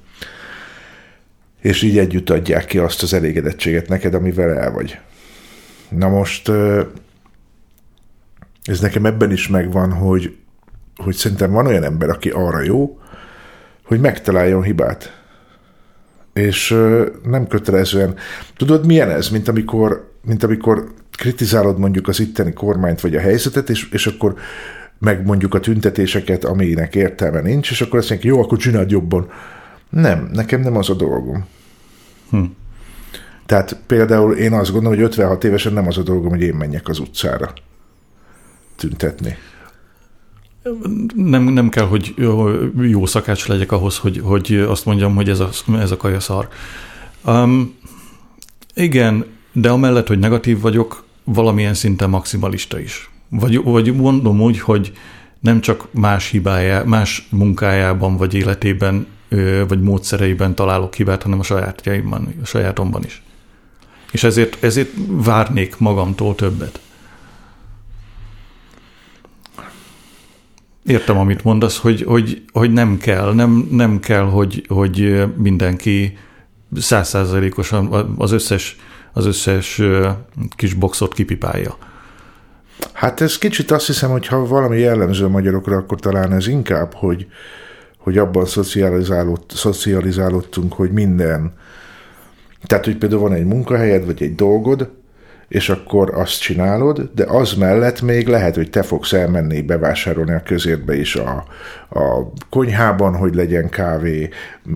[1.66, 4.98] és így együtt adják ki azt az elégedettséget neked, amivel el vagy.
[5.88, 6.48] Na most
[8.64, 10.36] ez nekem ebben is megvan, hogy,
[10.96, 12.98] hogy szerintem van olyan ember, aki arra jó,
[13.84, 15.20] hogy megtaláljon hibát.
[16.32, 16.76] És
[17.22, 18.14] nem kötelezően.
[18.56, 23.70] Tudod, milyen ez, mint amikor, mint amikor kritizálod mondjuk az itteni kormányt vagy a helyzetet,
[23.70, 24.34] és, és akkor
[24.98, 29.30] meg mondjuk a tüntetéseket, aminek értelme nincs, és akkor azt mondják, jó, akkor csináld jobban.
[29.90, 31.46] Nem, nekem nem az a dolgom.
[32.30, 32.44] Hm.
[33.46, 36.88] Tehát például én azt gondolom, hogy 56 évesen nem az a dolgom, hogy én menjek
[36.88, 37.52] az utcára
[38.76, 39.36] tüntetni.
[41.14, 45.40] Nem, nem kell, hogy jó- jó szakács legyek ahhoz, hogy, hogy azt mondjam, hogy ez
[45.40, 46.48] a, ez a kaja szar.
[47.24, 47.74] Um,
[48.74, 53.10] igen, de amellett, hogy negatív vagyok, valamilyen szinten maximalista is.
[53.28, 54.92] Vagy, vagy mondom úgy, hogy
[55.40, 59.06] nem csak más hibájá, más munkájában, vagy életében,
[59.68, 63.22] vagy módszereiben találok hibát, hanem a sajátjaimban, a sajátomban is.
[64.12, 66.80] És ezért, ezért várnék magamtól többet.
[70.84, 76.18] Értem, amit mondasz, hogy, hogy, hogy nem kell, nem, nem kell, hogy, hogy mindenki
[76.74, 78.76] százszázalékosan az összes,
[79.12, 79.82] az összes
[80.56, 81.76] kis boxot kipipálja.
[82.92, 86.94] Hát ez kicsit azt hiszem, hogy ha valami jellemző a magyarokra, akkor talán ez inkább,
[86.94, 87.26] hogy,
[88.06, 91.52] hogy abban szocializálódt, szocializálódtunk, hogy minden,
[92.66, 94.90] tehát, hogy például van egy munkahelyed, vagy egy dolgod,
[95.48, 100.42] és akkor azt csinálod, de az mellett még lehet, hogy te fogsz elmenni bevásárolni a
[100.42, 101.44] közértbe is a,
[101.88, 104.28] a konyhában, hogy legyen kávé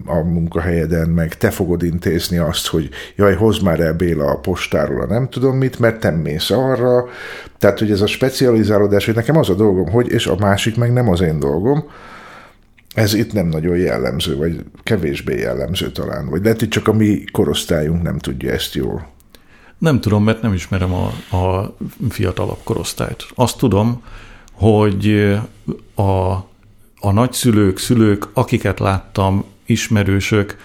[0.06, 5.00] a munkahelyeden, meg te fogod intézni azt, hogy jaj, hozd már el Béla a postáról
[5.00, 7.04] a nem tudom mit, mert te mész arra.
[7.58, 10.92] Tehát, hogy ez a specializálódás, hogy nekem az a dolgom, hogy, és a másik meg
[10.92, 11.84] nem az én dolgom,
[12.94, 16.28] ez itt nem nagyon jellemző, vagy kevésbé jellemző talán.
[16.28, 19.08] Vagy lehet, hogy csak a mi korosztályunk nem tudja ezt jól.
[19.78, 21.76] Nem tudom, mert nem ismerem a, a
[22.08, 23.26] fiatalabb korosztályt.
[23.34, 24.02] Azt tudom,
[24.52, 25.36] hogy
[25.94, 26.32] a,
[27.00, 30.56] a nagyszülők, szülők, akiket láttam, ismerősök,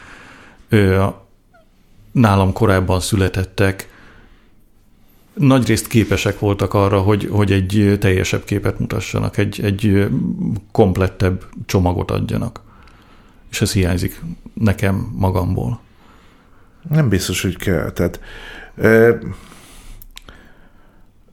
[2.11, 3.89] nálam korábban születettek,
[5.35, 10.07] nagyrészt képesek voltak arra, hogy, hogy egy teljesebb képet mutassanak, egy, egy
[10.71, 12.61] komplettebb csomagot adjanak.
[13.51, 14.21] És ez hiányzik
[14.53, 15.79] nekem magamból.
[16.89, 17.91] Nem biztos, hogy kell.
[17.91, 18.19] Tehát,
[18.75, 19.17] e,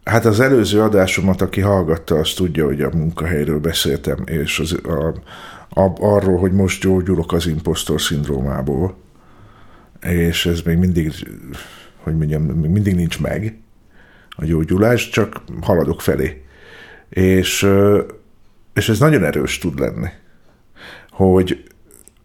[0.04, 5.14] hát az előző adásomat, aki hallgatta, azt tudja, hogy a munkahelyről beszéltem, és az, a,
[5.80, 8.96] a, arról, hogy most gyógyulok az impostor szindrómából,
[10.00, 11.12] és ez még mindig,
[11.96, 13.61] hogy mondjam, még mindig nincs meg
[14.36, 16.42] a gyógyulás, csak haladok felé.
[17.08, 17.68] És,
[18.74, 20.08] és ez nagyon erős tud lenni,
[21.10, 21.64] hogy,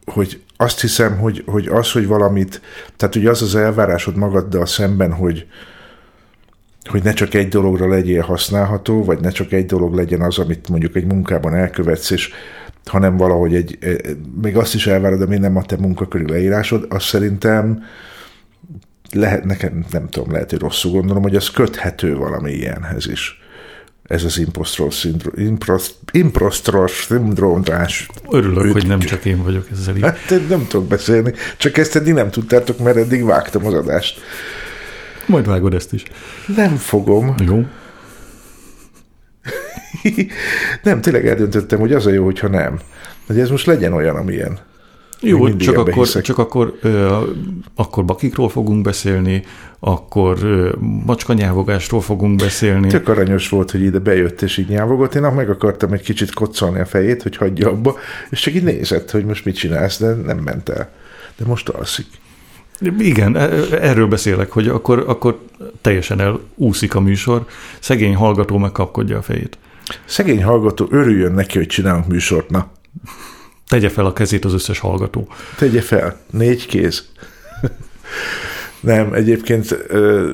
[0.05, 2.61] hogy azt hiszem, hogy, hogy az, hogy valamit,
[2.95, 5.47] tehát ugye az az elvárásod magaddal szemben, hogy,
[6.89, 10.69] hogy ne csak egy dologra legyél használható, vagy ne csak egy dolog legyen az, amit
[10.69, 12.31] mondjuk egy munkában elkövetsz, és
[12.85, 13.77] hanem valahogy egy,
[14.41, 17.83] még azt is elvárod, ami nem a te munkaköri leírásod, az szerintem
[19.11, 23.41] lehet, nekem nem tudom, lehet, hogy rosszul gondolom, hogy az köthető valami ilyenhez is.
[24.03, 25.57] Ez az impostor szindróm,
[26.11, 28.09] impostor szindrómás.
[28.29, 30.03] Örülök, hogy nem csak én vagyok ezzel így.
[30.03, 34.19] Hát nem tudok beszélni, csak ezt eddig nem tudtátok, mert eddig vágtam az adást.
[35.25, 36.03] Majd vágod ezt is.
[36.55, 37.35] Nem fogom.
[37.45, 37.65] Jó.
[40.83, 42.79] nem, tényleg eldöntöttem, hogy az a jó, hogyha nem.
[43.27, 44.59] Hogy ez most legyen olyan, amilyen.
[45.21, 46.23] Jó, csak akkor, hiszek.
[46.23, 47.21] csak akkor, ö,
[47.75, 49.43] akkor bakikról fogunk beszélni,
[49.79, 50.71] akkor ö,
[51.05, 52.87] macskanyávogásról fogunk beszélni.
[52.87, 55.15] Tök aranyos volt, hogy ide bejött és így nyávogott.
[55.15, 57.95] Én meg akartam egy kicsit koccolni a fejét, hogy hagyja abba,
[58.29, 60.89] és csak így nézett, hogy most mit csinálsz, de nem ment el.
[61.37, 62.07] De most alszik.
[62.99, 63.49] Igen, e-
[63.81, 65.39] erről beszélek, hogy akkor, akkor
[65.81, 67.45] teljesen elúszik a műsor,
[67.79, 69.57] szegény hallgató megkapkodja a fejét.
[70.05, 72.49] Szegény hallgató örüljön neki, hogy csinálunk műsort.
[72.49, 72.71] Na,
[73.67, 75.27] Tegye fel a kezét az összes hallgató.
[75.57, 76.17] tegye fel.
[76.31, 77.05] Négy kéz.
[78.79, 80.31] nem, egyébként ö,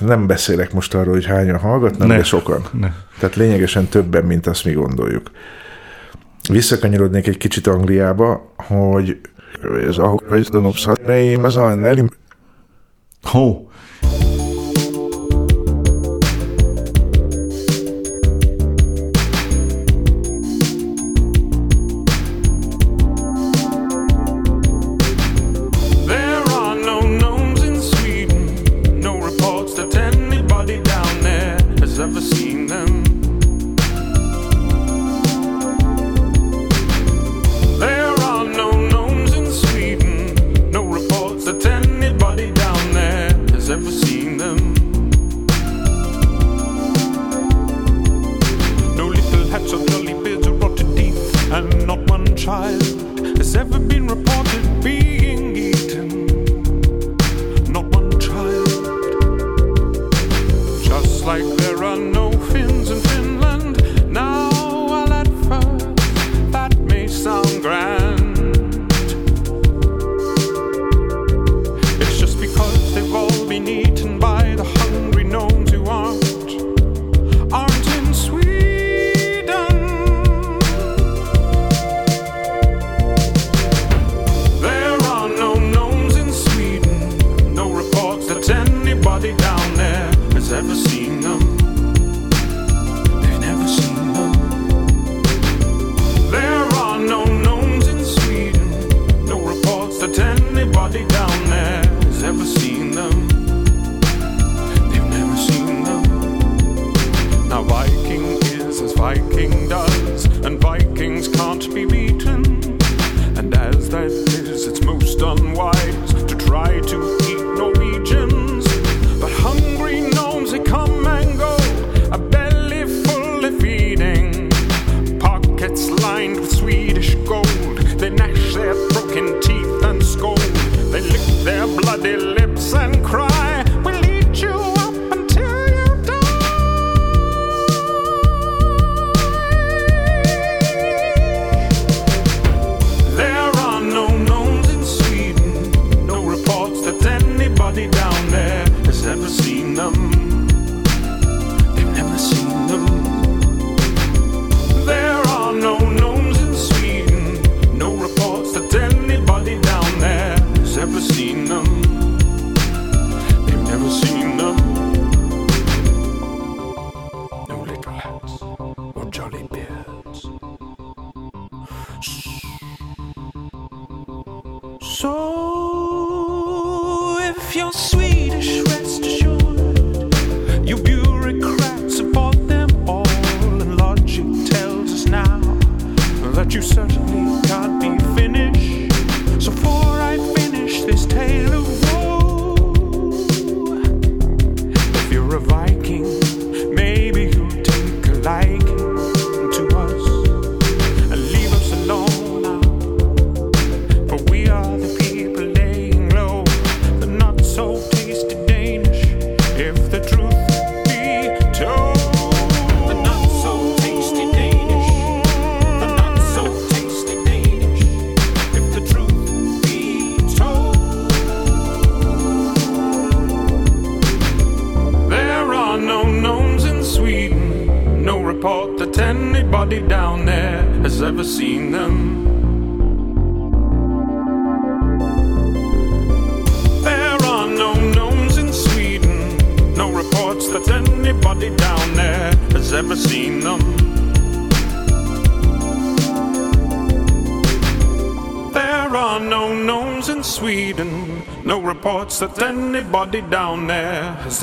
[0.00, 2.16] nem beszélek most arról, hogy hányan hallgatnak, Ne.
[2.16, 2.64] de sokan.
[2.80, 2.92] Ne.
[3.18, 5.30] Tehát lényegesen többen, mint azt mi gondoljuk.
[6.50, 9.20] Visszakanyarodnék egy kicsit Angliába, hogy
[9.88, 11.76] ez a Wisdom Saturday, az a
[13.22, 13.70] Hó,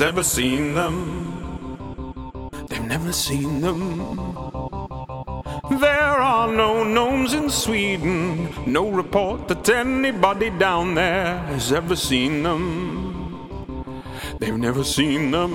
[0.00, 0.96] never seen them.
[2.68, 4.16] They've never seen them.
[5.78, 8.48] There are no gnomes in Sweden.
[8.66, 12.62] No report that anybody down there has ever seen them.
[14.38, 15.52] They've never seen them.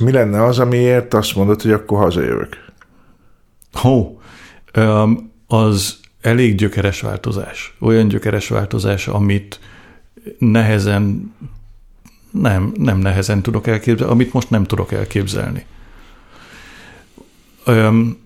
[0.00, 2.56] Mi lenne az, amiért azt mondod, hogy akkor hazajövök?
[3.72, 4.20] Hó,
[4.74, 7.74] oh, um, az elég gyökeres változás.
[7.78, 9.60] Olyan gyökeres változás, amit
[10.38, 11.34] nehezen,
[12.30, 15.64] nem, nem nehezen tudok elképzelni, amit most nem tudok elképzelni.
[17.64, 18.18] Öm,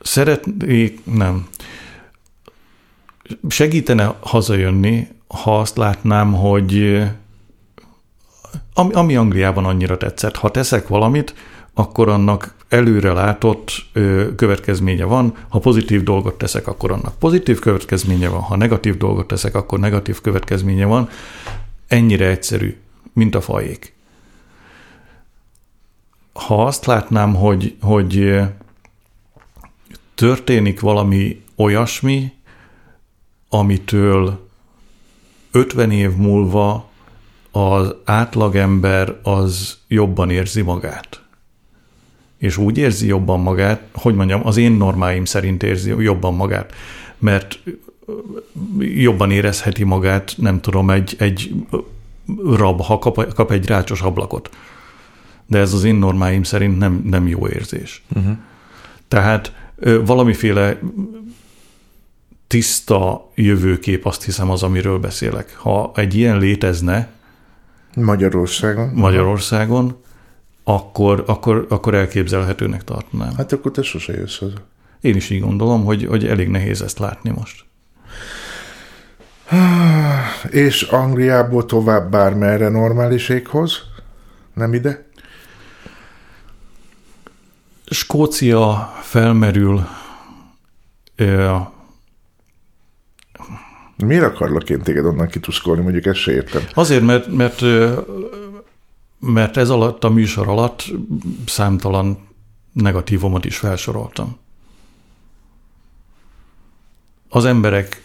[0.00, 1.48] szeretnék, nem.
[3.48, 7.02] Segítene hazajönni, ha azt látnám, hogy
[8.74, 11.34] ami, ami Angliában annyira tetszett, ha teszek valamit,
[11.74, 13.72] akkor annak előre látott
[14.36, 15.36] következménye van.
[15.48, 20.20] Ha pozitív dolgot teszek, akkor annak pozitív következménye van, ha negatív dolgot teszek, akkor negatív
[20.20, 21.08] következménye van.
[21.86, 22.76] Ennyire egyszerű,
[23.12, 23.94] mint a fajék.
[26.32, 28.40] Ha azt látnám, hogy, hogy
[30.14, 32.32] történik valami olyasmi,
[33.48, 34.48] amitől
[35.50, 36.88] 50 év múlva
[37.50, 41.25] az átlagember az jobban érzi magát
[42.38, 46.72] és úgy érzi jobban magát, hogy mondjam, az én normáim szerint érzi jobban magát,
[47.18, 47.58] mert
[48.78, 51.54] jobban érezheti magát, nem tudom, egy, egy
[52.52, 54.50] rab, ha kap, kap egy rácsos ablakot.
[55.46, 58.02] De ez az én normáim szerint nem, nem jó érzés.
[58.16, 58.36] Uh-huh.
[59.08, 59.52] Tehát
[60.04, 60.78] valamiféle
[62.46, 65.56] tiszta jövőkép, azt hiszem az, amiről beszélek.
[65.56, 67.14] Ha egy ilyen létezne,
[67.94, 68.90] Magyarországon.
[68.94, 69.96] Magyarországon,
[70.68, 73.34] akkor, akkor, akkor elképzelhetőnek tartanám.
[73.36, 74.56] Hát akkor te sose jössz haza.
[75.00, 77.64] Én is így gondolom, hogy, hogy elég nehéz ezt látni most.
[80.50, 83.80] És Angliából tovább bármerre normális éghoz?
[84.54, 85.06] Nem ide?
[87.90, 89.88] Skócia felmerül,
[91.16, 91.56] ö,
[94.04, 96.62] Miért akarlak én téged onnan kituszkolni, mondjuk ezt se értem.
[96.74, 97.62] azért, mert, mert,
[99.18, 100.84] mert ez alatt a műsor alatt
[101.46, 102.18] számtalan
[102.72, 104.36] negatívumot is felsoroltam.
[107.28, 108.02] Az emberek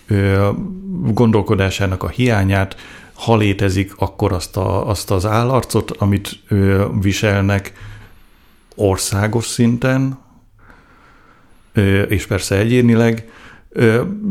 [1.14, 2.76] gondolkodásának a hiányát,
[3.14, 6.44] ha létezik, akkor azt, a, azt az állarcot, amit
[7.02, 7.74] viselnek
[8.76, 10.20] országos szinten,
[12.08, 13.30] és persze egyénileg.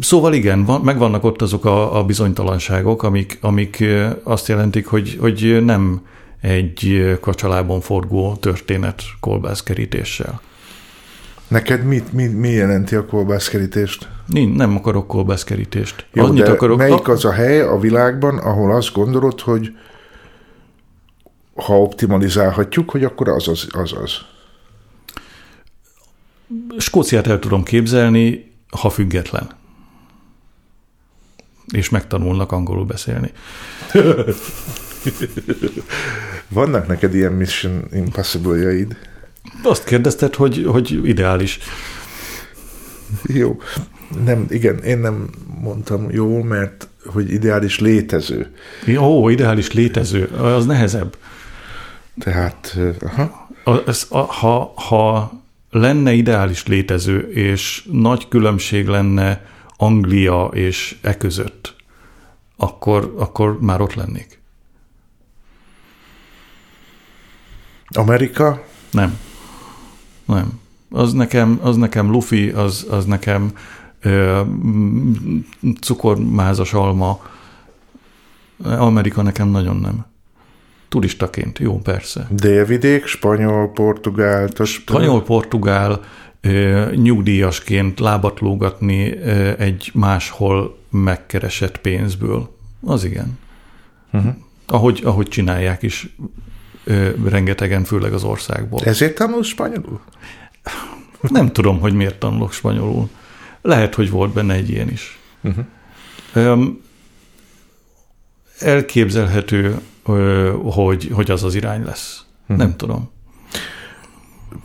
[0.01, 3.85] Szóval igen, van, megvannak ott azok a, a bizonytalanságok, amik, amik
[4.23, 6.07] azt jelentik, hogy, hogy nem
[6.41, 10.41] egy kacsalában forgó történet kolbászkerítéssel.
[11.49, 14.09] Neked mit, mi, mi jelenti a kolbászkerítést?
[14.27, 16.07] Nincs, nem akarok kolbászkerítést.
[16.13, 19.77] Jó, Annyit de akarok, melyik az a hely a világban, ahol azt gondolod, hogy
[21.55, 23.67] ha optimalizálhatjuk, hogy akkor az az.
[23.71, 24.19] az, az.
[26.79, 29.51] Skóciát el tudom képzelni, ha független.
[31.73, 33.33] És megtanulnak angolul beszélni.
[36.49, 38.97] Vannak neked ilyen Mission Impossible-jaid?
[39.63, 41.59] Azt kérdezted, hogy, hogy ideális.
[43.23, 43.61] Jó.
[44.25, 45.29] Nem, igen, én nem
[45.61, 48.55] mondtam jó, mert hogy ideális létező.
[48.99, 51.17] Ó, ideális létező, az nehezebb.
[52.19, 53.49] Tehát, aha.
[53.65, 55.33] A, ez, a, ha, ha
[55.71, 59.45] lenne ideális létező, és nagy különbség lenne
[59.77, 61.75] Anglia és e között,
[62.57, 64.40] akkor, akkor már ott lennék.
[67.93, 68.65] Amerika?
[68.91, 69.19] Nem.
[70.25, 70.61] Nem.
[70.91, 73.53] Az nekem, az nekem lufi, az, az nekem
[74.01, 74.41] ö,
[75.81, 77.21] cukormázas alma.
[78.65, 80.07] Amerika nekem nagyon nem.
[80.89, 82.27] Turistaként, jó, persze.
[82.31, 86.01] Délvidék, spanyol, portugál, Spanyol, portugál,
[86.41, 92.57] ö, nyugdíjasként lábat lógatni ö, egy máshol megkeresett pénzből.
[92.85, 93.39] Az igen.
[94.13, 94.35] Uh-huh.
[94.67, 96.17] Ahogy, ahogy csinálják is
[97.25, 98.81] rengetegen, főleg az országból.
[98.85, 100.01] Ezért tanulsz spanyolul?
[101.21, 103.09] Nem tudom, hogy miért tanulok spanyolul.
[103.63, 105.19] Lehet, hogy volt benne egy ilyen is.
[105.41, 106.69] Uh-huh.
[108.59, 109.81] Elképzelhető,
[110.63, 112.25] hogy, hogy az az irány lesz.
[112.47, 112.59] Mhm.
[112.59, 113.11] Nem tudom.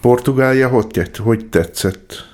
[0.01, 2.33] Portugália hogy, tett, hogy tetszett?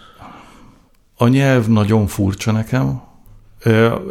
[1.18, 3.02] A nyelv nagyon furcsa nekem.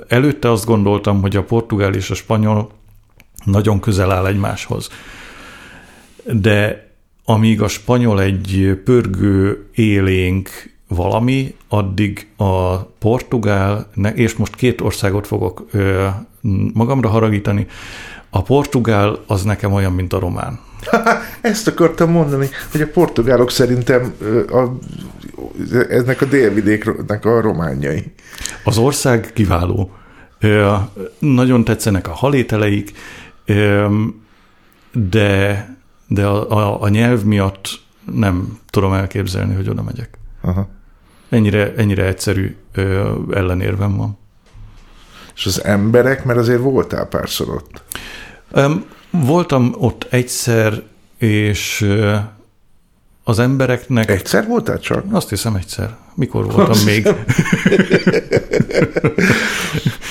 [0.08, 2.70] Előtte azt gondoltam, hogy a portugál és a spanyol
[3.44, 4.88] nagyon közel áll egymáshoz.
[6.32, 6.88] De
[7.24, 10.50] amíg a spanyol egy pörgő, élénk
[10.88, 15.66] valami, addig a portugál, és most két országot fogok
[16.72, 17.66] magamra haragítani,
[18.30, 20.60] a portugál az nekem olyan, mint a román.
[21.40, 24.14] Ezt akartam mondani, hogy a portugálok szerintem
[24.50, 24.64] a,
[25.88, 28.12] eznek a délvidéknek a románjai.
[28.64, 29.90] Az ország kiváló.
[31.18, 32.92] Nagyon tetszenek a halételeik,
[34.92, 35.68] de,
[36.12, 37.68] de a, a, a nyelv miatt
[38.12, 40.18] nem tudom elképzelni, hogy oda megyek.
[40.40, 40.68] Aha.
[41.28, 44.18] Ennyire, ennyire egyszerű ö, ellenérvem van.
[45.34, 47.82] És az emberek, mert azért voltál párszor ott.
[48.52, 50.82] Öm, Voltam ott egyszer,
[51.18, 52.16] és ö,
[53.24, 54.10] az embereknek...
[54.10, 55.04] Egyszer voltál csak?
[55.10, 55.96] Azt hiszem egyszer.
[56.14, 57.08] Mikor voltam Azt még?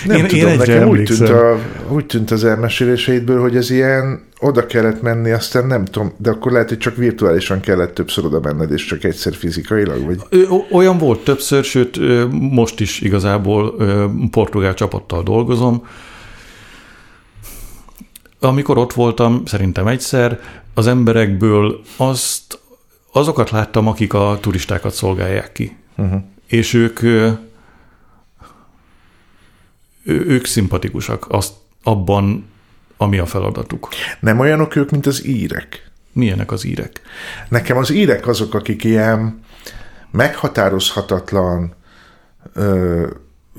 [0.09, 3.55] Nem Én- én, én tudom, egyre nekem úgy tűnt, a, úgy tűnt az elmeséléseidből, hogy
[3.55, 7.93] ez ilyen, oda kellett menni, aztán nem tudom, de akkor lehet, hogy csak virtuálisan kellett
[7.93, 10.41] többször oda menned, és csak egyszer fizikailag, vagy Ö,
[10.71, 11.99] Olyan volt többször, sőt,
[12.31, 13.75] most is igazából
[14.31, 15.87] portugál csapattal dolgozom.
[18.39, 20.39] Amikor ott voltam, szerintem egyszer,
[20.73, 22.59] az emberekből azt,
[23.11, 25.75] azokat láttam, akik a turistákat szolgálják ki.
[25.97, 26.21] uh-huh.
[26.47, 26.99] És ők,
[30.09, 31.53] ők szimpatikusak azt,
[31.83, 32.45] abban,
[32.97, 33.87] ami a feladatuk.
[34.19, 35.87] nem olyanok ők, mint az írek.
[36.13, 37.01] Milyenek az írek?
[37.49, 39.39] Nekem az írek azok, akik ilyen
[40.11, 41.73] meghatározhatatlan,
[42.53, 43.07] ö,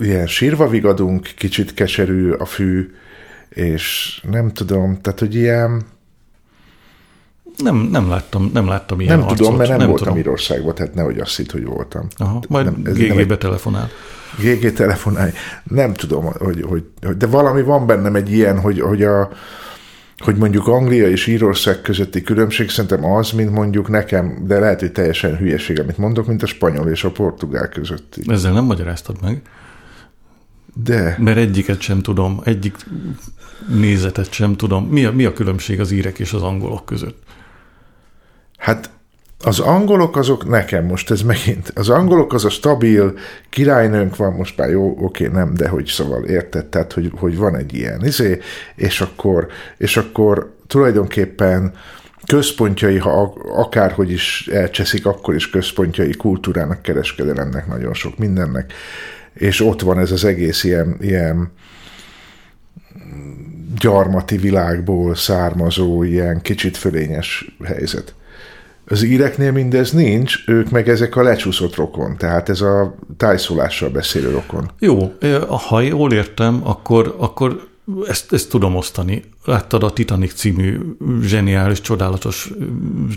[0.00, 2.94] ilyen sírva vigadunk, kicsit keserű a fű,
[3.48, 5.82] és nem tudom, tehát, hogy ilyen
[7.56, 9.56] Nem, nem láttam, nem láttam ilyen Nem tudom, arcot.
[9.58, 10.20] mert nem, nem voltam tudom.
[10.22, 12.06] Írországban, tehát nehogy azt hitt, hogy voltam.
[12.16, 13.88] Aha, majd Nem, ez nem GG-be egy- telefonál.
[14.38, 15.30] GG telefonálj.
[15.64, 19.30] Nem tudom, hogy, hogy, hogy, de valami van bennem egy ilyen, hogy, hogy a
[20.18, 24.92] hogy mondjuk Anglia és Írország közötti különbség szerintem az, mint mondjuk nekem, de lehet, hogy
[24.92, 28.22] teljesen hülyeség, amit mondok, mint a spanyol és a portugál közötti.
[28.26, 29.42] Ezzel nem magyaráztad meg,
[30.84, 32.76] De mert egyiket sem tudom, egyik
[33.68, 34.84] nézetet sem tudom.
[34.84, 37.22] Mi a, mi a különbség az írek és az angolok között?
[38.60, 38.90] hát
[39.42, 43.18] az angolok azok nekem most ez megint, az angolok az a stabil
[43.48, 47.56] királynőnk van, most már jó, oké, nem, de hogy szóval érted, tehát hogy, hogy van
[47.56, 48.38] egy ilyen izé,
[48.76, 49.46] és akkor,
[49.78, 51.72] és akkor tulajdonképpen
[52.26, 58.72] központjai, ha akárhogy is elcseszik, akkor is központjai kultúrának, kereskedelemnek, nagyon sok mindennek,
[59.34, 61.52] és ott van ez az egész ilyen, ilyen
[63.78, 68.14] gyarmati világból származó ilyen kicsit fölényes helyzet.
[68.90, 74.30] Az íreknél mindez nincs, ők meg ezek a lecsúszott rokon, tehát ez a tájszólással beszélő
[74.30, 74.70] rokon.
[74.78, 75.14] Jó,
[75.68, 77.68] ha jól értem, akkor, akkor
[78.06, 79.24] ezt, ezt tudom osztani.
[79.44, 80.78] Láttad a Titanic című
[81.22, 82.50] zseniális, csodálatos,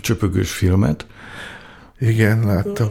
[0.00, 1.06] csöpögős filmet.
[2.00, 2.88] Igen, láttam.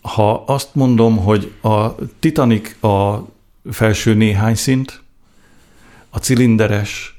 [0.00, 3.26] Ha azt mondom, hogy a Titanic a
[3.70, 5.02] felső néhány szint,
[6.10, 7.18] a cilinderes,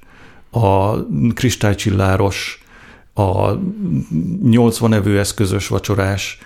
[0.49, 0.95] a
[1.33, 2.60] kristálycsilláros,
[3.13, 3.51] a
[4.43, 6.39] 80 evőeszközös vacsorás,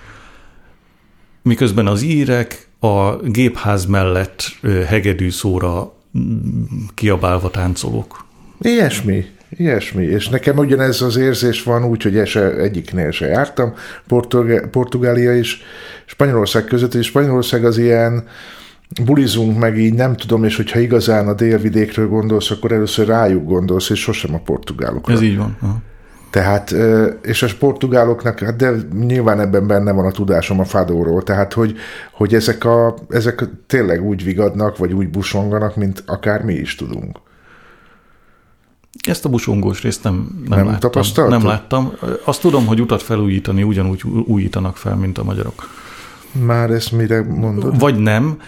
[1.41, 4.43] miközben az írek a gépház mellett
[4.87, 6.63] hegedű szóra mm,
[6.93, 8.25] kiabálva táncolók.
[8.61, 10.03] Ilyesmi, ilyesmi.
[10.03, 13.73] És nekem ugyanez az érzés van úgy, hogy ese, egyiknél se jártam,
[14.07, 15.61] Portugá- Portugália és
[16.05, 18.27] Spanyolország között, és Spanyolország az ilyen
[19.03, 23.89] bulizunk meg így, nem tudom, és hogyha igazán a délvidékről gondolsz, akkor először rájuk gondolsz,
[23.89, 25.13] és sosem a portugálokra.
[25.13, 25.57] Ez így van.
[25.61, 25.81] Aha.
[26.35, 26.75] Tehát,
[27.21, 31.77] és a portugáloknak, hát de nyilván ebben benne van a tudásom a fadóról, tehát, hogy,
[32.11, 37.19] hogy ezek, a, ezek tényleg úgy vigadnak, vagy úgy busonganak, mint akár mi is tudunk.
[39.07, 41.29] Ezt a busongós részt nem, nem, Nem láttam.
[41.29, 41.93] Nem láttam.
[42.23, 45.69] Azt tudom, hogy utat felújítani ugyanúgy újítanak fel, mint a magyarok.
[46.31, 47.79] Már ezt mire mondod?
[47.79, 48.39] Vagy nem,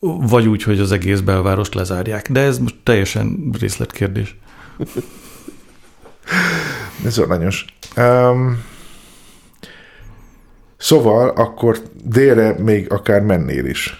[0.00, 2.30] vagy úgy, hogy az egész belvárost lezárják.
[2.30, 4.36] De ez most teljesen részletkérdés.
[7.04, 7.64] Ez aranyos.
[7.96, 8.64] Um,
[10.76, 13.96] szóval akkor délre még akár mennél is.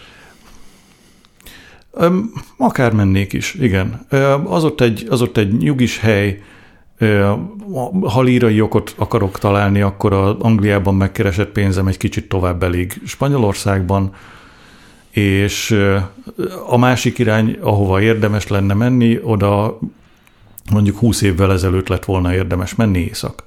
[1.93, 4.07] Öm, akár mennék is, igen.
[4.45, 6.43] Az ott egy, az ott egy nyugis hely,
[8.03, 14.15] ha lírai okot akarok találni, akkor az Angliában megkeresett pénzem egy kicsit tovább elég Spanyolországban,
[15.11, 15.99] és ö,
[16.67, 19.79] a másik irány, ahova érdemes lenne menni, oda
[20.71, 23.45] mondjuk 20 évvel ezelőtt lett volna érdemes menni észak.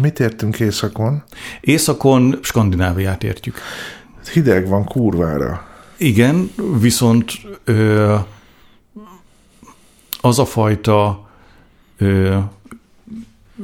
[0.00, 1.22] Mit értünk északon?
[1.60, 3.58] Északon Skandináviát értjük.
[4.32, 5.66] Hideg van kurvára.
[5.96, 6.50] Igen,
[6.80, 7.32] viszont
[7.64, 8.16] ö,
[10.20, 11.28] az a fajta
[11.96, 12.38] ö,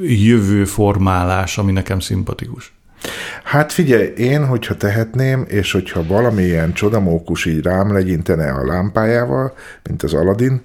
[0.01, 2.73] jövőformálás, ami nekem szimpatikus.
[3.43, 10.03] Hát figyelj, én, hogyha tehetném, és hogyha valamilyen csodamókus így rám legyintene a lámpájával, mint
[10.03, 10.61] az Aladdin,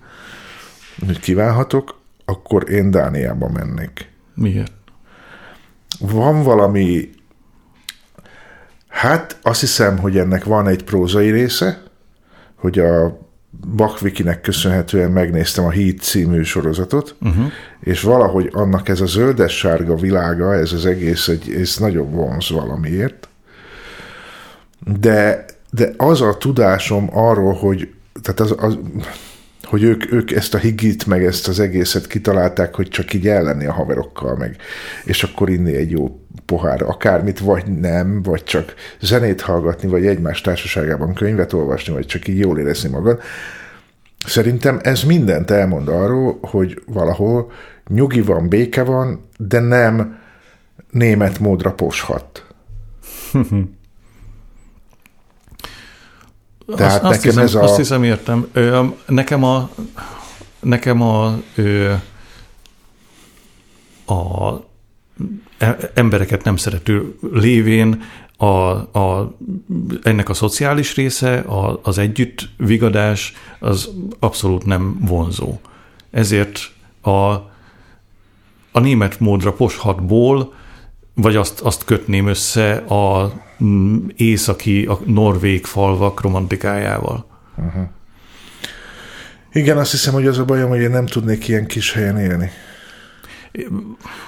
[1.06, 4.10] hogy kívánhatok, akkor én Dániába mennék.
[4.34, 4.72] Miért?
[6.00, 7.10] Van valami,
[8.88, 11.82] hát azt hiszem, hogy ennek van egy prózai része,
[12.54, 13.18] hogy a
[13.76, 17.44] Bakvikinek köszönhetően megnéztem a Heat című sorozatot, uh-huh.
[17.80, 23.28] és valahogy annak ez a zöldes-sárga világa, ez az egész, egy, ez nagyon vonz valamiért.
[25.00, 27.88] De, de az a tudásom arról, hogy
[28.22, 28.78] tehát az, az,
[29.62, 33.66] hogy ők, ők ezt a higit, meg ezt az egészet kitalálták, hogy csak így ellenni
[33.66, 34.56] a haverokkal, meg,
[35.04, 40.40] és akkor inni egy jó pohár akármit, vagy nem, vagy csak zenét hallgatni, vagy egymás
[40.40, 43.20] társaságában könyvet olvasni, vagy csak így jól érezni magad.
[44.26, 47.50] Szerintem ez mindent elmond arról, hogy valahol
[47.88, 50.18] nyugi van, béke van, de nem
[50.90, 52.44] német módra poshat.
[56.76, 58.48] Tehát azt, azt, nekem hiszem, ez a- azt hiszem, értem.
[58.52, 59.70] Ö, nekem a
[60.60, 61.92] nekem a, ö,
[64.06, 64.54] a
[65.94, 68.02] embereket nem szerető lévén
[68.36, 69.36] a, a,
[70.02, 75.60] ennek a szociális része, a, az együtt vigadás, az abszolút nem vonzó.
[76.10, 77.10] Ezért a,
[78.72, 80.54] a német módra poshatból,
[81.14, 83.32] vagy azt, azt kötném össze a
[83.64, 87.26] mm, északi, a norvég falvak romantikájával.
[89.52, 92.50] Igen, azt hiszem, hogy az a bajom, hogy én nem tudnék ilyen kis helyen élni.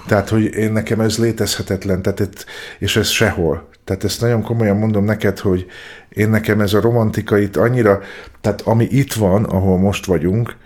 [0.07, 2.47] Tehát, hogy én nekem ez létezhetetlen, tehát itt,
[2.79, 3.69] és ez sehol.
[3.85, 5.67] Tehát ezt nagyon komolyan mondom neked, hogy
[6.09, 8.01] én nekem ez a romantika itt annyira,
[8.41, 10.57] tehát ami itt van, ahol most vagyunk,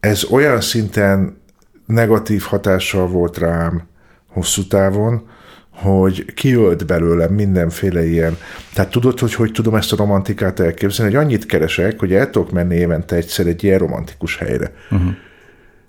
[0.00, 1.40] ez olyan szinten
[1.86, 3.82] negatív hatással volt rám
[4.28, 5.28] hosszú távon,
[5.70, 8.36] hogy kiölt belőlem mindenféle ilyen.
[8.74, 12.50] Tehát tudod, hogy hogy tudom ezt a romantikát elképzelni, hogy annyit keresek, hogy el tudok
[12.50, 14.72] menni évente egyszer egy ilyen romantikus helyre.
[14.90, 15.10] Uh-huh.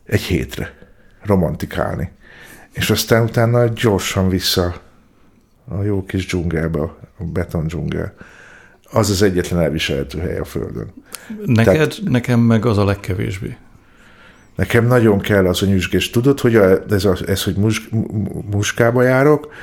[0.05, 0.80] Egy hétre
[1.24, 2.11] romantikálni.
[2.72, 4.82] És aztán utána gyorsan vissza
[5.67, 8.13] a jó kis dzsungelbe, a beton dzsungel.
[8.91, 10.93] Az az egyetlen elviselhető hely a Földön.
[11.45, 13.57] Neked, Tehát, nekem meg az a legkevésbé.
[14.55, 16.09] Nekem nagyon kell az a nyüzsgés.
[16.09, 17.89] Tudod, hogy a, ez, a, ez, hogy mus,
[18.51, 19.53] muskába járok,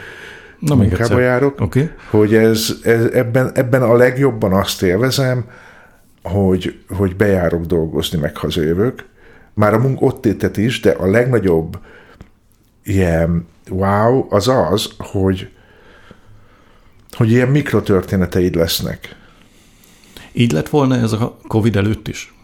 [0.58, 1.90] Na, munkába járok, okay.
[2.10, 5.44] hogy ez, ez, ebben, ebben a legjobban azt élvezem,
[6.22, 9.04] hogy, hogy bejárok dolgozni, meg hazajövök.
[9.58, 11.78] Már a munk ott étet is, de a legnagyobb
[12.84, 15.50] ilyen wow az az, hogy,
[17.10, 19.16] hogy ilyen mikrotörténeteid lesznek.
[20.32, 22.34] Így lett volna ez a Covid előtt is?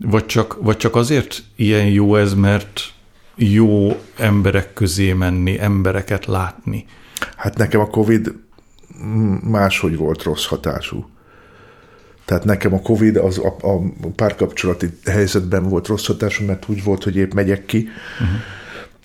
[0.00, 2.80] Vagy csak, vagy csak azért ilyen jó ez, mert
[3.34, 6.84] jó emberek közé menni, embereket látni?
[7.36, 8.34] Hát nekem a Covid
[9.42, 11.08] máshogy volt rossz hatású.
[12.30, 13.80] Tehát nekem a Covid az a, a
[14.16, 17.88] párkapcsolati helyzetben volt rossz hatású, mert úgy volt, hogy épp megyek ki,
[18.20, 18.38] uh-huh.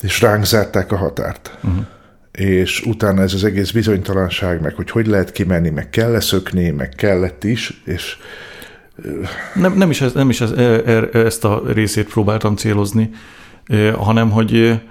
[0.01, 1.57] és ránk zárták a határt.
[1.63, 1.85] Uh-huh.
[2.31, 6.89] És utána ez az egész bizonytalanság, meg hogy hogy lehet kimenni, meg kell leszökni, meg
[6.89, 8.17] kellett is, és
[9.53, 13.09] nem, nem is, ez, nem is ez, e, e, ezt a részét próbáltam célozni,
[13.65, 14.81] e, hanem hogy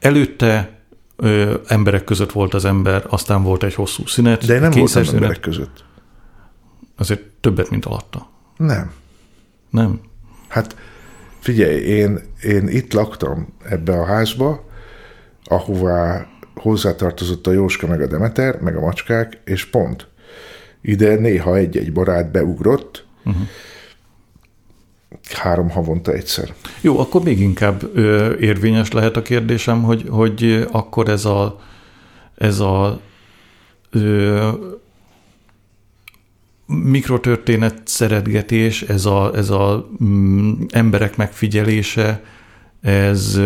[0.00, 0.80] előtte
[1.66, 4.46] emberek között volt az ember, aztán volt egy hosszú szünet.
[4.46, 5.14] De én nem voltam szünet.
[5.14, 5.90] emberek között.
[7.02, 8.28] Azért többet, mint alatta.
[8.56, 8.92] Nem.
[9.70, 10.00] Nem?
[10.48, 10.76] Hát
[11.38, 14.64] figyelj, én, én itt laktam ebbe a házba,
[15.44, 20.08] ahová hozzátartozott a Jóska, meg a Demeter, meg a macskák, és pont.
[20.80, 23.42] Ide néha egy-egy barát beugrott, uh-huh.
[25.32, 26.54] három havonta egyszer.
[26.80, 31.60] Jó, akkor még inkább ö, érvényes lehet a kérdésem, hogy, hogy akkor ez a,
[32.34, 33.00] ez a
[33.90, 34.48] ö,
[36.82, 42.22] mikrotörténet szeretgetés, ez a, ez a mm, emberek megfigyelése,
[42.80, 43.40] ez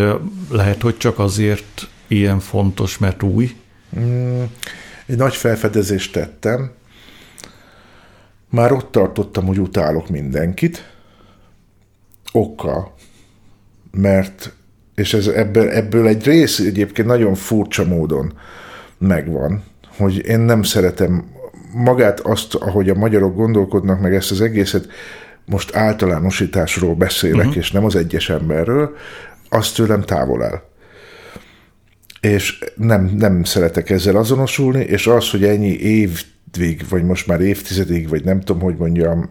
[0.49, 3.55] lehet, hogy csak azért ilyen fontos, mert új?
[3.99, 4.43] Mm,
[5.05, 6.71] egy nagy felfedezést tettem,
[8.49, 10.91] már ott tartottam, hogy utálok mindenkit,
[12.31, 12.93] okkal,
[13.91, 14.53] mert,
[14.95, 18.33] és ez ebből, ebből egy rész egyébként nagyon furcsa módon
[18.97, 19.63] megvan,
[19.97, 21.25] hogy én nem szeretem
[21.73, 24.87] magát azt, ahogy a magyarok gondolkodnak, meg ezt az egészet,
[25.45, 27.57] most általánosításról beszélek, uh-huh.
[27.57, 28.95] és nem az egyes emberről,
[29.49, 30.63] azt tőlem távol el.
[32.21, 36.23] És nem, nem szeretek ezzel azonosulni, és az, hogy ennyi év
[36.57, 39.29] évig, vagy most már évtizedig, vagy nem tudom, hogy mondjam,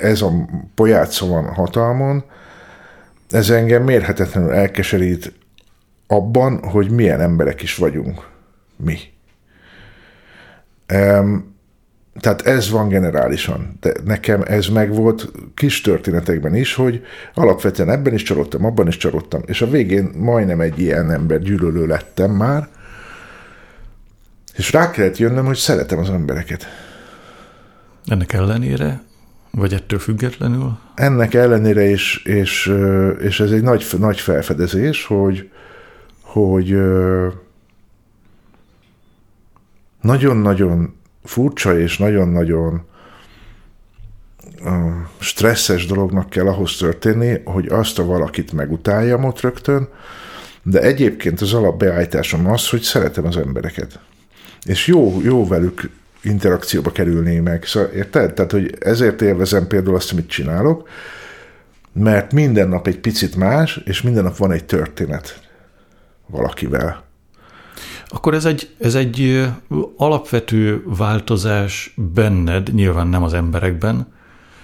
[0.00, 0.32] ez a
[0.74, 2.24] pojáca van hatalmon,
[3.30, 5.32] ez engem mérhetetlenül elkeserít
[6.06, 8.28] abban, hogy milyen emberek is vagyunk
[8.76, 8.98] mi.
[10.92, 11.53] Um,
[12.20, 13.76] tehát ez van generálisan.
[13.80, 17.04] De nekem ez megvolt kis történetekben is, hogy
[17.34, 21.86] alapvetően ebben is csalódtam, abban is csalódtam, és a végén majdnem egy ilyen ember gyűlölő
[21.86, 22.68] lettem már,
[24.56, 26.66] és rá kellett jönnöm, hogy szeretem az embereket.
[28.06, 29.02] Ennek ellenére?
[29.50, 30.78] Vagy ettől függetlenül?
[30.94, 32.74] Ennek ellenére is, és,
[33.20, 35.50] és ez egy nagy, nagy felfedezés, hogy,
[36.20, 36.76] hogy
[40.00, 40.94] nagyon-nagyon
[41.24, 42.86] furcsa és nagyon-nagyon
[45.18, 49.88] stresszes dolognak kell ahhoz történni, hogy azt a valakit megutáljam ott rögtön,
[50.62, 54.00] de egyébként az alapbeállításom az, hogy szeretem az embereket
[54.64, 55.90] és jó, jó velük
[56.22, 57.64] interakcióba kerülni meg.
[57.64, 58.34] Szóval, érted?
[58.34, 60.88] Tehát, hogy ezért élvezem például azt, amit csinálok,
[61.92, 65.40] mert minden nap egy picit más, és minden nap van egy történet
[66.26, 67.04] valakivel.
[68.08, 69.46] Akkor ez egy, ez egy
[69.96, 74.12] alapvető változás benned, nyilván nem az emberekben,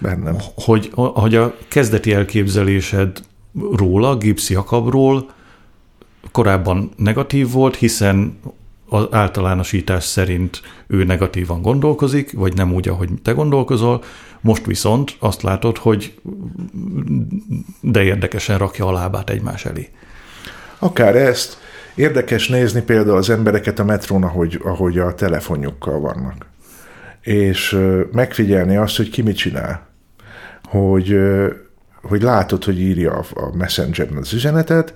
[0.01, 0.37] Bennem.
[0.55, 3.23] Hogy, hogy a kezdeti elképzelésed
[3.77, 5.31] róla, Gipsy Jakabról
[6.33, 8.39] korábban negatív volt, hiszen
[8.89, 14.03] az általánosítás szerint ő negatívan gondolkozik, vagy nem úgy, ahogy te gondolkozol,
[14.41, 16.21] most viszont azt látod, hogy
[17.81, 19.89] de érdekesen rakja a lábát egymás elé.
[20.79, 21.60] Akár ezt.
[22.01, 26.47] Érdekes nézni például az embereket a metrón, ahogy, ahogy a telefonjukkal vannak.
[27.21, 27.79] És
[28.13, 29.89] megfigyelni azt, hogy ki mit csinál.
[30.65, 31.19] Hogy
[32.03, 34.95] hogy látod, hogy írja a, a Messengeren az üzenetet,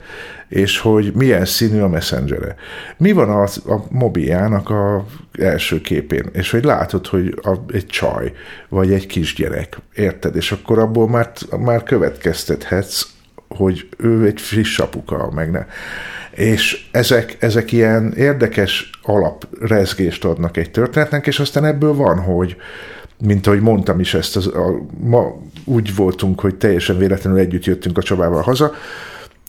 [0.48, 2.54] és hogy milyen színű a Messengere.
[2.96, 5.06] Mi van az, a mobiljának a
[5.38, 8.32] első képén, és hogy látod, hogy a, egy csaj,
[8.68, 10.36] vagy egy kisgyerek, érted?
[10.36, 13.06] És akkor abból már, már következtethetsz,
[13.48, 15.66] hogy ő egy friss apuka, meg ne.
[16.34, 22.56] És ezek, ezek ilyen érdekes alaprezgést adnak egy történetnek, és aztán ebből van, hogy
[23.24, 27.98] mint ahogy mondtam is ezt, az, a, ma úgy voltunk, hogy teljesen véletlenül együtt jöttünk
[27.98, 28.72] a Csabával haza,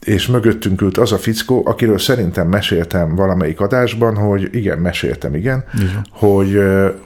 [0.05, 5.63] és mögöttünk ült az a fickó, akiről szerintem meséltem valamelyik adásban, hogy igen, meséltem, igen,
[5.73, 6.05] igen.
[6.11, 6.61] Hogy,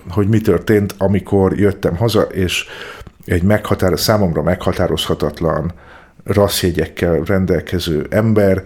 [0.10, 2.66] hogy mi történt, amikor jöttem haza, és
[3.26, 5.72] egy meghatároz, számomra meghatározhatatlan
[6.24, 8.64] rasszjegyekkel rendelkező ember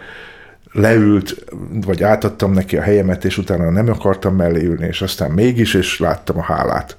[0.73, 1.45] leült,
[1.85, 5.99] vagy átadtam neki a helyemet, és utána nem akartam mellé ülni, és aztán mégis, és
[5.99, 6.97] láttam a hálát.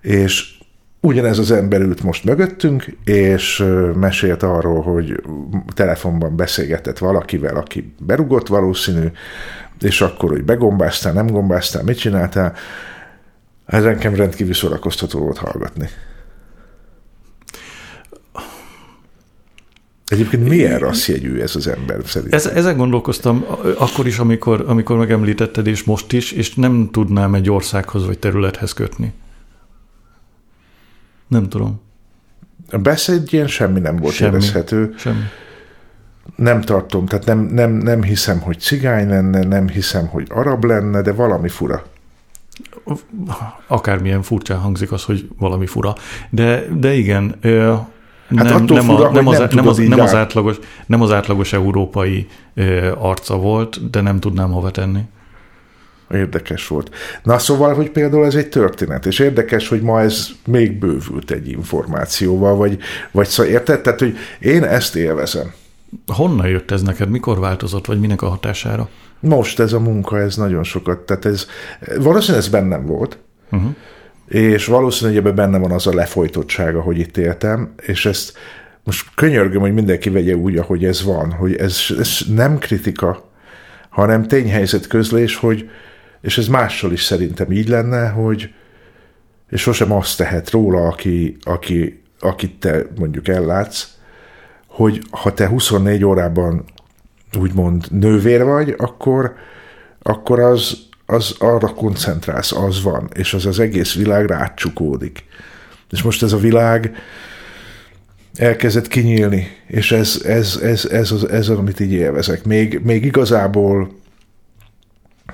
[0.00, 0.56] És
[1.00, 5.22] ugyanez az ember ült most mögöttünk, és mesélt arról, hogy
[5.74, 9.06] telefonban beszélgetett valakivel, aki berugott valószínű,
[9.80, 12.54] és akkor, hogy begombáztál, nem gombáztál, mit csináltál.
[13.66, 15.88] Ez nekem rendkívül szórakoztató volt hallgatni.
[20.08, 22.38] Egyébként milyen rasszjegyű ez az ember szerintem?
[22.38, 23.44] Ez, ezen gondolkoztam
[23.78, 28.72] akkor is, amikor, amikor megemlítetted, és most is, és nem tudnám egy országhoz vagy területhez
[28.72, 29.12] kötni.
[31.28, 31.80] Nem tudom.
[32.70, 34.94] A beszédjén semmi nem volt semmi, érezhető.
[34.96, 35.22] Semmi.
[36.36, 41.02] Nem tartom, tehát nem, nem, nem hiszem, hogy cigány lenne, nem hiszem, hogy arab lenne,
[41.02, 41.86] de valami fura.
[43.66, 45.94] Akármilyen furcsán hangzik az, hogy valami fura.
[46.30, 47.38] De, de igen,
[48.36, 50.56] Hát nem, attól nem, fura, a, nem, az, nem, nem, az, nem, az átlagos,
[50.86, 55.00] nem az átlagos európai ö, arca volt, de nem tudnám hova tenni.
[56.10, 56.94] Érdekes volt.
[57.22, 61.48] Na szóval, hogy például ez egy történet, és érdekes, hogy ma ez még bővült egy
[61.48, 62.78] információval, vagy,
[63.10, 63.80] vagy szóval érted?
[63.80, 65.52] Tehát, hogy én ezt élvezem.
[66.06, 67.10] Honnan jött ez neked?
[67.10, 68.88] Mikor változott, vagy minek a hatására?
[69.20, 71.46] Most ez a munka, ez nagyon sokat, tehát ez,
[71.98, 73.18] valószínűleg ez bennem volt,
[73.50, 73.70] uh-huh.
[74.28, 78.38] És valószínűleg ebben benne van az a lefolytottsága, hogy itt éltem, és ezt
[78.84, 83.30] most könyörgöm, hogy mindenki vegye úgy, ahogy ez van, hogy ez, ez nem kritika,
[83.88, 85.70] hanem tényhelyzet közlés, hogy,
[86.20, 88.50] és ez mással is szerintem így lenne, hogy
[89.50, 93.88] és sosem azt tehet róla, aki, aki, akit te mondjuk ellátsz,
[94.66, 96.64] hogy ha te 24 órában
[97.38, 99.34] úgymond nővér vagy, akkor,
[100.02, 105.24] akkor az, az arra koncentrálsz, az van, és az az egész világ rácsukódik.
[105.90, 106.92] És most ez a világ
[108.34, 112.44] elkezdett kinyílni, és ez, ez, ez, ez, az, ez az, amit így élvezek.
[112.44, 113.90] Még, még igazából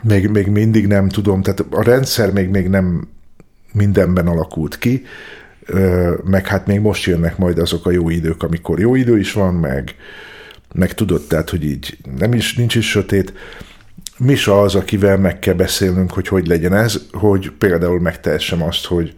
[0.00, 3.08] még, még mindig nem tudom, tehát a rendszer még, még nem
[3.72, 5.04] mindenben alakult ki,
[6.24, 9.54] meg hát még most jönnek majd azok a jó idők, amikor jó idő is van,
[9.54, 9.94] meg,
[10.74, 13.32] meg tudod, tehát, hogy így nem is, nincs is sötét.
[14.18, 19.14] Misa az, akivel meg kell beszélnünk, hogy hogy legyen ez, hogy például megtehessem azt, hogy,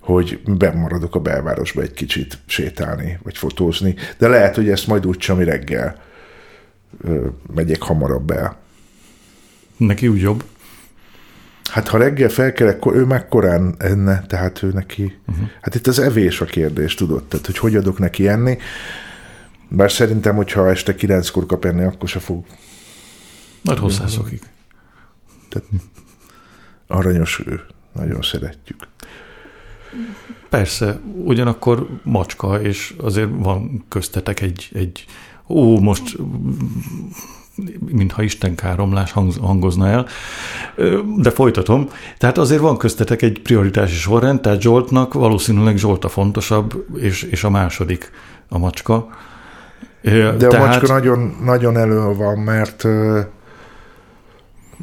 [0.00, 5.16] hogy bemaradok a belvárosba egy kicsit sétálni, vagy fotózni, de lehet, hogy ezt majd úgy
[5.16, 6.02] csami reggel
[7.54, 8.56] megyek hamarabb el.
[9.76, 10.44] Neki úgy jobb.
[11.70, 15.18] Hát ha reggel felkelek, ő meg korán enne, tehát ő neki...
[15.26, 15.48] Uh-huh.
[15.60, 17.24] Hát itt az evés a kérdés, tudod?
[17.24, 18.58] Tehát, hogy hogy adok neki enni.
[19.68, 22.44] Bár szerintem, hogyha este kilenckor kap enni, akkor se fog...
[23.64, 24.42] Majd hozzászokik.
[25.48, 25.68] Tehát
[26.86, 27.60] aranyos ő.
[27.92, 28.86] Nagyon szeretjük.
[30.48, 35.04] Persze, ugyanakkor macska, és azért van köztetek egy, egy
[35.48, 36.16] ó, most
[37.78, 40.06] mintha Isten káromlás hangozna el,
[41.16, 41.88] de folytatom.
[42.18, 47.44] Tehát azért van köztetek egy prioritási sorrend, tehát Zsoltnak valószínűleg Zsolt a fontosabb, és, és
[47.44, 48.10] a második
[48.48, 49.08] a macska.
[50.02, 50.52] De tehát...
[50.54, 52.86] a macska nagyon, nagyon elő van, mert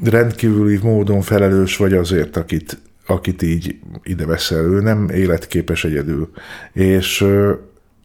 [0.03, 4.63] rendkívüli módon felelős vagy azért, akit, akit így ide veszel.
[4.63, 6.29] Ő nem életképes egyedül.
[6.73, 7.25] És,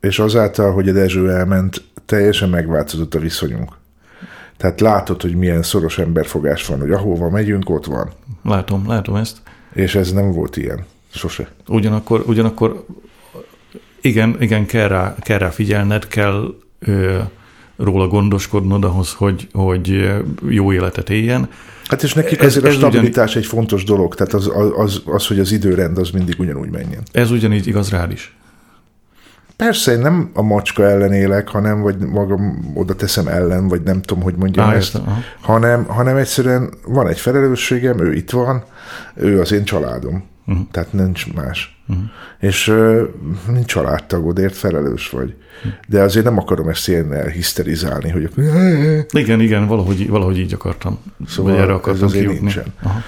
[0.01, 3.73] és azáltal, hogy a Dezső elment, teljesen megváltozott a viszonyunk.
[4.57, 8.11] Tehát látod, hogy milyen szoros emberfogás van, hogy ahova megyünk, ott van.
[8.43, 9.39] Látom, látom ezt.
[9.73, 10.85] És ez nem volt ilyen.
[11.11, 11.49] Sose.
[11.69, 12.87] Ugyanakkor, ugyanakkor
[14.01, 17.19] igen, igen kell, rá, kell rá figyelned, kell ö,
[17.77, 20.15] róla gondoskodnod ahhoz, hogy, hogy
[20.49, 21.49] jó életet éljen.
[21.85, 23.43] Hát és nekik ez, azért ez a stabilitás ugyan...
[23.43, 27.03] egy fontos dolog, tehát az, az, az, hogy az időrend az mindig ugyanúgy menjen.
[27.13, 28.37] Ez ugyanígy igaz rád is.
[29.57, 34.03] Persze, én nem a macska ellen élek, hanem vagy magam oda teszem ellen, vagy nem
[34.03, 35.01] tudom, hogy mondjam ah, ezt,
[35.41, 38.65] hanem, hanem egyszerűen van egy felelősségem, ő itt van,
[39.15, 40.25] ő az én családom.
[40.47, 40.67] Uh-huh.
[40.71, 41.79] Tehát nincs más.
[41.89, 42.05] Uh-huh.
[42.41, 43.03] És uh,
[43.53, 45.35] nincs családtagod, ért felelős vagy.
[45.89, 48.31] De azért nem akarom ezt ilyen elhiszterizálni, hogy
[49.11, 50.99] Igen, igen, valahogy, valahogy így akartam.
[51.29, 52.41] Szóval Vagy erre ez akartam azért kijutni.
[52.41, 52.73] nincsen.
[52.83, 53.01] Aha.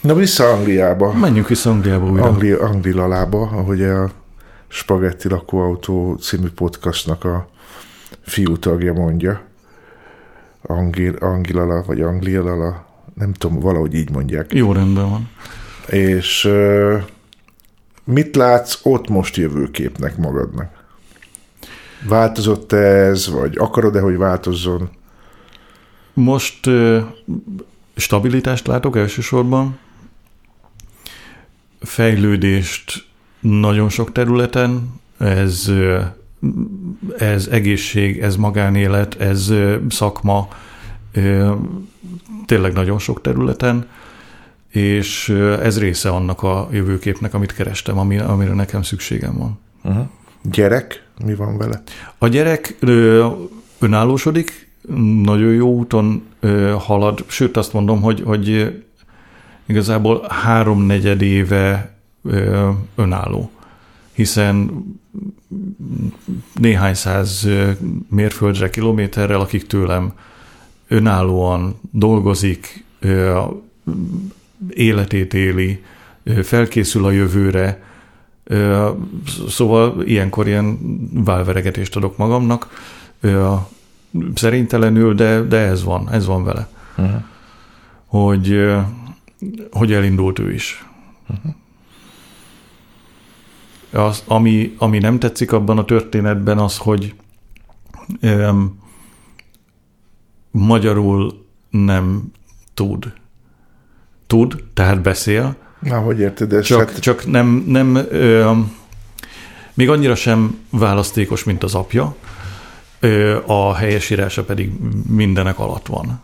[0.00, 1.12] Na vissza Angliába.
[1.12, 2.24] Menjünk vissza Angliába újra.
[2.24, 4.10] Angli, Anglilalába, ahogy a
[4.68, 7.48] Spagetti lakóautó című podcastnak a
[8.22, 9.40] fiú tagja mondja.
[10.62, 14.52] Angil, Angilala, vagy Anglialala, nem tudom, valahogy így mondják.
[14.54, 15.28] Jó rendben van.
[15.90, 16.50] És
[18.04, 20.84] mit látsz ott most jövőképnek magadnak?
[22.08, 24.90] Változott ez, vagy akarod-e, hogy változzon?
[26.12, 26.70] Most
[27.96, 29.78] stabilitást látok elsősorban,
[31.80, 33.06] fejlődést
[33.40, 35.70] nagyon sok területen, ez,
[37.18, 39.52] ez egészség, ez magánélet, ez
[39.88, 40.48] szakma,
[42.46, 43.86] tényleg nagyon sok területen,
[44.70, 45.28] és
[45.62, 49.58] ez része annak a jövőképnek, amit kerestem, ami, amire nekem szükségem van.
[49.84, 50.06] Uh-huh.
[50.42, 51.82] Gyerek, mi van vele?
[52.18, 53.26] A gyerek ö,
[53.78, 54.68] önállósodik,
[55.22, 58.74] nagyon jó úton ö, halad, sőt azt mondom, hogy, hogy
[59.66, 63.50] igazából háromnegyed éve ö, önálló,
[64.12, 64.84] hiszen
[66.54, 67.48] néhány száz
[68.08, 70.12] mérföldre, kilométerrel, akik tőlem
[70.88, 73.40] önállóan dolgozik, ö,
[74.68, 75.84] életét éli,
[76.42, 77.88] felkészül a jövőre,
[79.48, 80.78] Szóval ilyenkor ilyen
[81.24, 82.68] válveregetést adok magamnak,
[84.34, 86.68] szerintelenül, de, de ez van, ez van vele.
[86.96, 87.22] Uh-huh.
[88.06, 88.70] Hogy,
[89.70, 90.84] hogy elindult ő is.
[93.92, 97.14] Az, ami, ami nem tetszik abban a történetben az, hogy
[98.20, 98.78] öm,
[100.50, 102.32] magyarul nem
[102.74, 103.12] tud.
[104.30, 106.66] Tud, tehát beszél, Na, hogy érted ezt?
[106.66, 108.50] csak, Hát, csak nem, nem ö,
[109.74, 112.14] még annyira sem választékos, mint az apja,
[113.00, 114.72] ö, a helyesírása pedig
[115.08, 116.22] mindenek alatt van.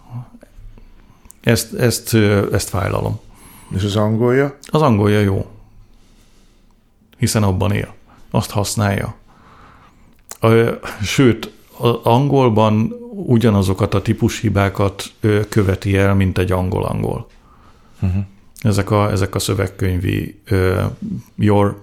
[1.43, 3.19] Ezt, ezt, ö, ezt fájlalom.
[3.77, 4.59] és az angolja?
[4.67, 5.47] Az angolja jó,
[7.19, 7.95] hiszen abban él,
[8.31, 9.15] azt használja.
[10.41, 12.93] Ö, Sőt, az angolban
[13.27, 15.05] ugyanazokat a típushibákat
[15.49, 17.27] követi el, mint egy angol-angol.
[18.07, 18.25] Uh-huh.
[18.61, 20.85] Ezek a, ezek a szövegkönyvi uh,
[21.37, 21.83] your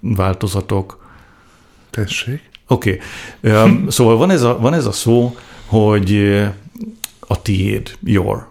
[0.00, 1.12] változatok.
[1.90, 2.52] Tessék.
[2.66, 3.00] Oké,
[3.42, 3.62] okay.
[3.62, 5.36] um, szóval van ez, a, van ez a szó,
[5.66, 6.40] hogy
[7.20, 8.46] a tiéd, your.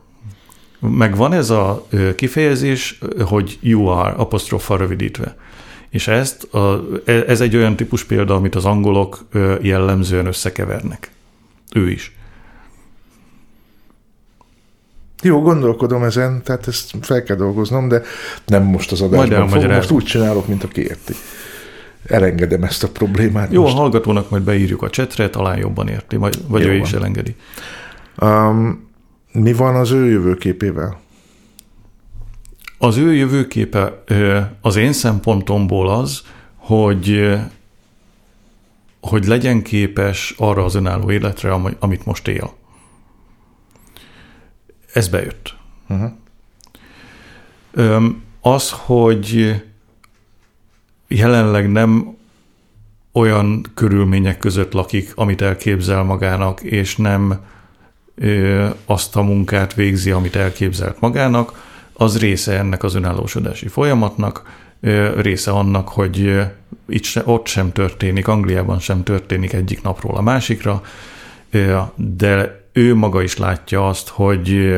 [0.80, 5.38] Meg van ez a kifejezés, hogy you are, apostrofa rövidítve.
[5.90, 9.28] És ezt, a, e- ez egy olyan típus példa, amit az angolok
[9.62, 11.12] jellemzően összekevernek.
[11.74, 12.16] Ő is.
[15.24, 18.02] Jó, gondolkodom ezen, tehát ezt fel kell dolgoznom, de
[18.46, 19.72] nem most az adásban fogom.
[19.72, 21.14] Most úgy csinálok, mint aki érti.
[22.08, 23.74] Elengedem ezt a problémát Jó, most.
[23.74, 26.86] a hallgatónak majd beírjuk a csetre, talán jobban érti, vagy, vagy Jó ő van.
[26.86, 27.36] is elengedi.
[28.22, 28.90] Um,
[29.32, 31.00] mi van az ő jövőképével?
[32.78, 34.04] Az ő jövőképe
[34.62, 36.22] az én szempontomból az,
[36.56, 37.34] hogy
[39.02, 42.54] hogy legyen képes arra az önálló életre, ami- amit most él.
[44.94, 45.56] Ez bejött.
[45.90, 46.12] Uh-huh.
[47.72, 49.62] Öm, Az, hogy
[51.08, 52.18] jelenleg nem
[53.12, 57.40] olyan körülmények között lakik, amit elképzel magának, és nem
[58.16, 65.22] ö, azt a munkát végzi, amit elképzelt magának, az része ennek az önállósodási folyamatnak, ö,
[65.22, 66.42] része annak, hogy
[66.88, 70.82] itt se, ott sem történik, Angliában sem történik egyik napról a másikra,
[71.52, 74.76] ö, de ő maga is látja azt, hogy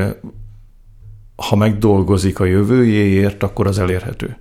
[1.35, 4.37] ha megdolgozik a jövőjéért, akkor az elérhető.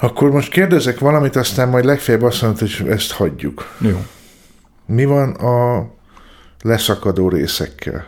[0.00, 3.74] Akkor most kérdezek valamit, aztán majd legfeljebb azt mondod, hogy ezt hagyjuk.
[3.80, 4.04] Jó.
[4.86, 5.86] Mi van a
[6.62, 8.06] leszakadó részekkel?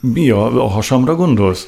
[0.00, 1.66] Mi a, a hasamra gondolsz?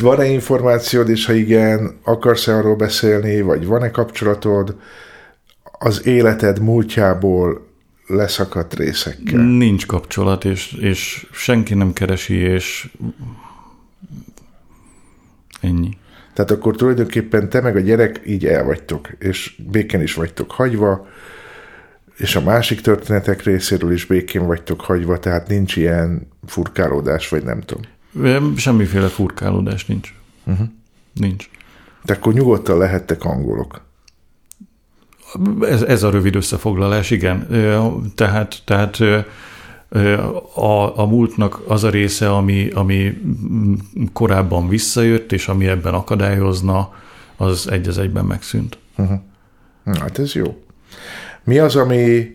[0.00, 4.76] Van-e információd, és ha igen, akarsz-e arról beszélni, vagy van-e kapcsolatod
[5.84, 7.66] az életed múltjából
[8.06, 9.40] leszakadt részekkel?
[9.40, 12.90] Nincs kapcsolat, és, és senki nem keresi, és
[15.60, 15.96] ennyi.
[16.34, 21.08] Tehát akkor tulajdonképpen te meg a gyerek így el vagytok, és békén is vagytok hagyva,
[22.16, 27.60] és a másik történetek részéről is békén vagytok hagyva, tehát nincs ilyen furkálódás, vagy nem
[27.60, 27.82] tudom.
[28.24, 30.14] Em, Semmiféle furkálódás nincs.
[30.44, 30.66] Uh-huh.
[31.12, 31.48] Nincs.
[32.04, 33.90] De akkor nyugodtan lehettek angolok.
[35.60, 37.46] Ez, ez a rövid összefoglalás, igen.
[38.14, 38.98] Tehát, tehát
[40.54, 43.20] A, a múltnak az a része, ami, ami
[44.12, 46.92] korábban visszajött, és ami ebben akadályozna,
[47.36, 48.78] az egy az egyben megszűnt.
[49.84, 50.62] Na, Hát ez jó.
[51.44, 52.32] Mi az, amire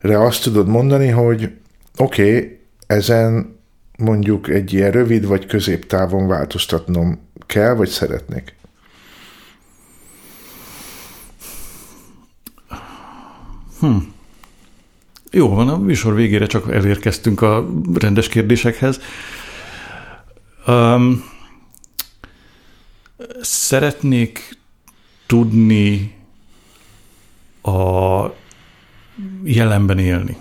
[0.00, 1.50] azt tudod mondani, hogy
[1.96, 3.58] oké, okay, ezen
[3.98, 8.54] mondjuk egy ilyen rövid vagy középtávon változtatnom kell, vagy szeretnék?
[15.30, 19.00] Jó van, a műsor végére csak elérkeztünk a rendes kérdésekhez.
[20.66, 21.24] Um,
[23.40, 24.58] szeretnék
[25.26, 26.14] tudni
[27.62, 28.24] a
[29.44, 30.36] jelenben élni.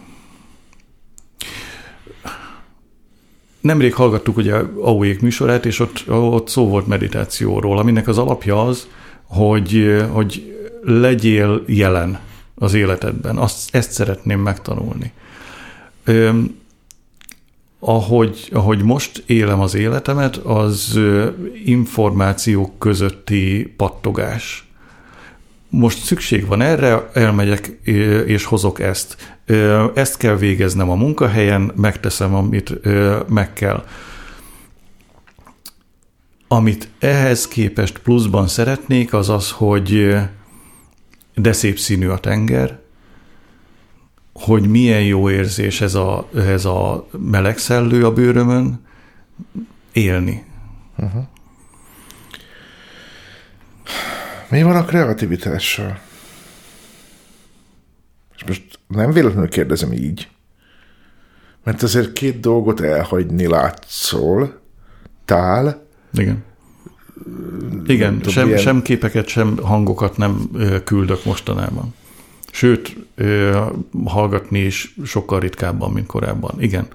[3.61, 8.87] Nemrég hallgattuk ugye Auék műsorát, és ott, ott szó volt meditációról, aminek az alapja az,
[9.23, 12.19] hogy, hogy legyél jelen
[12.55, 13.37] az életedben.
[13.37, 15.11] Azt, ezt szeretném megtanulni.
[16.03, 16.63] Öm,
[17.79, 21.29] ahogy, ahogy most élem az életemet, az ö,
[21.65, 24.67] információk közötti pattogás.
[25.69, 29.37] Most szükség van erre, elmegyek ö, és hozok ezt.
[29.45, 33.85] Ö, Ezt kell végeznem a munkahelyen, megteszem, amit ö, meg kell.
[36.47, 40.19] Amit ehhez képest pluszban szeretnék, az az, hogy ö,
[41.35, 42.79] de szép színű a tenger,
[44.33, 48.85] hogy milyen jó érzés ez a, ez a meleg szellő a bőrömön,
[49.91, 50.45] élni.
[54.49, 55.99] Mi van a kreativitással?
[58.35, 60.29] És most nem véletlenül kérdezem így,
[61.63, 64.61] mert azért két dolgot elhagyni látszol,
[65.25, 66.43] tál, Igen.
[67.85, 70.49] Igen, tudom, sem, ilyen- sem képeket, sem hangokat nem
[70.83, 71.93] küldök mostanában.
[72.51, 72.95] Sőt,
[74.05, 76.61] hallgatni is sokkal ritkábban, mint korábban.
[76.61, 76.87] Igen.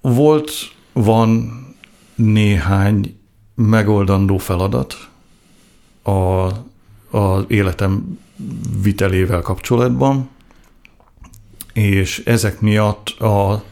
[0.00, 0.50] Volt,
[0.92, 1.50] van
[2.14, 3.20] néhány
[3.54, 5.08] megoldandó feladat
[6.02, 6.10] a,
[7.18, 8.18] az életem
[8.82, 10.28] vitelével kapcsolatban,
[11.72, 13.64] és ezek miatt a,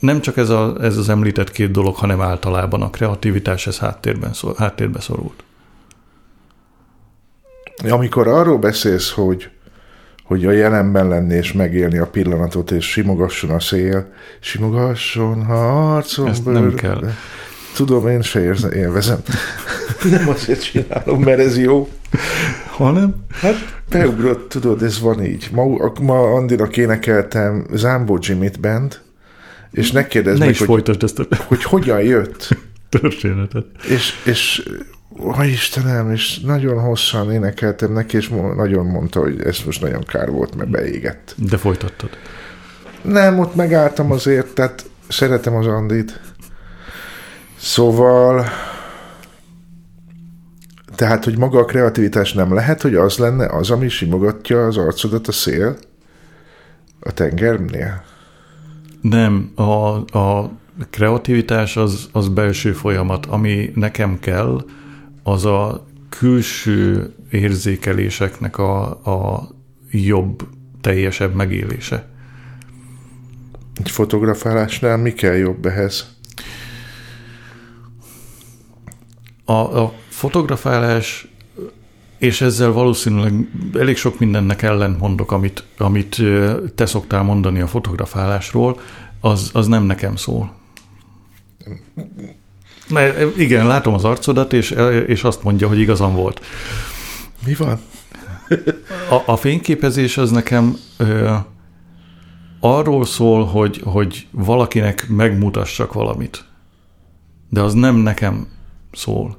[0.00, 4.32] nem csak ez, a, ez az említett két dolog, hanem általában a kreativitás, ez háttérben,
[4.32, 5.44] szor, háttérbe szorult.
[7.88, 9.50] Amikor arról beszélsz, hogy,
[10.24, 16.26] hogy a jelenben lenni és megélni a pillanatot, és simogasson a szél, simogasson a arcom
[16.26, 16.80] Ezt nem bőrbe.
[16.80, 17.10] kell.
[17.74, 19.18] Tudom, én se érze, élvezem.
[20.10, 21.88] nem azért csinálom, mert ez jó.
[22.66, 23.14] Hanem?
[23.30, 25.48] Hát beugrott, tudod, ez van így.
[25.52, 29.00] Ma, ma Andinak énekeltem Zambó Jimmy-t band,
[29.70, 32.48] és ne kérdezz Ne meg, is hogy, ezt a hogy hogyan jött.
[32.88, 33.66] történetet.
[33.88, 34.68] És, és
[35.20, 40.30] ó, Istenem, és nagyon hosszan énekeltem neki, és nagyon mondta, hogy ez most nagyon kár
[40.30, 41.34] volt, mert beégett.
[41.36, 42.10] De folytattad.
[43.02, 46.20] Nem, ott megálltam azért, tehát szeretem az Andit.
[47.58, 48.44] Szóval,
[50.94, 55.28] tehát, hogy maga a kreativitás nem lehet, hogy az lenne az, ami simogatja az arcodat
[55.28, 55.76] a szél
[57.00, 58.02] a tengernél?
[59.00, 59.62] Nem, a,
[60.18, 60.50] a
[60.90, 63.26] kreativitás az, az belső folyamat.
[63.26, 64.64] Ami nekem kell,
[65.22, 69.48] az a külső érzékeléseknek a, a
[69.90, 70.48] jobb,
[70.80, 72.08] teljesebb megélése.
[73.74, 76.16] Egy fotografálásnál mi kell jobb ehhez?
[79.44, 81.29] A, a fotografálás,
[82.20, 86.22] és ezzel valószínűleg elég sok mindennek ellent mondok, amit, amit
[86.74, 88.80] te szoktál mondani a fotografálásról,
[89.20, 90.54] az, az nem nekem szól.
[92.88, 94.70] Mert igen, látom az arcodat, és,
[95.06, 96.40] és azt mondja, hogy igazam volt.
[97.46, 97.80] Mi van?
[99.10, 101.34] A, a fényképezés az nekem ö,
[102.60, 106.44] arról szól, hogy, hogy valakinek megmutassak valamit.
[107.48, 108.48] De az nem nekem
[108.92, 109.38] szól.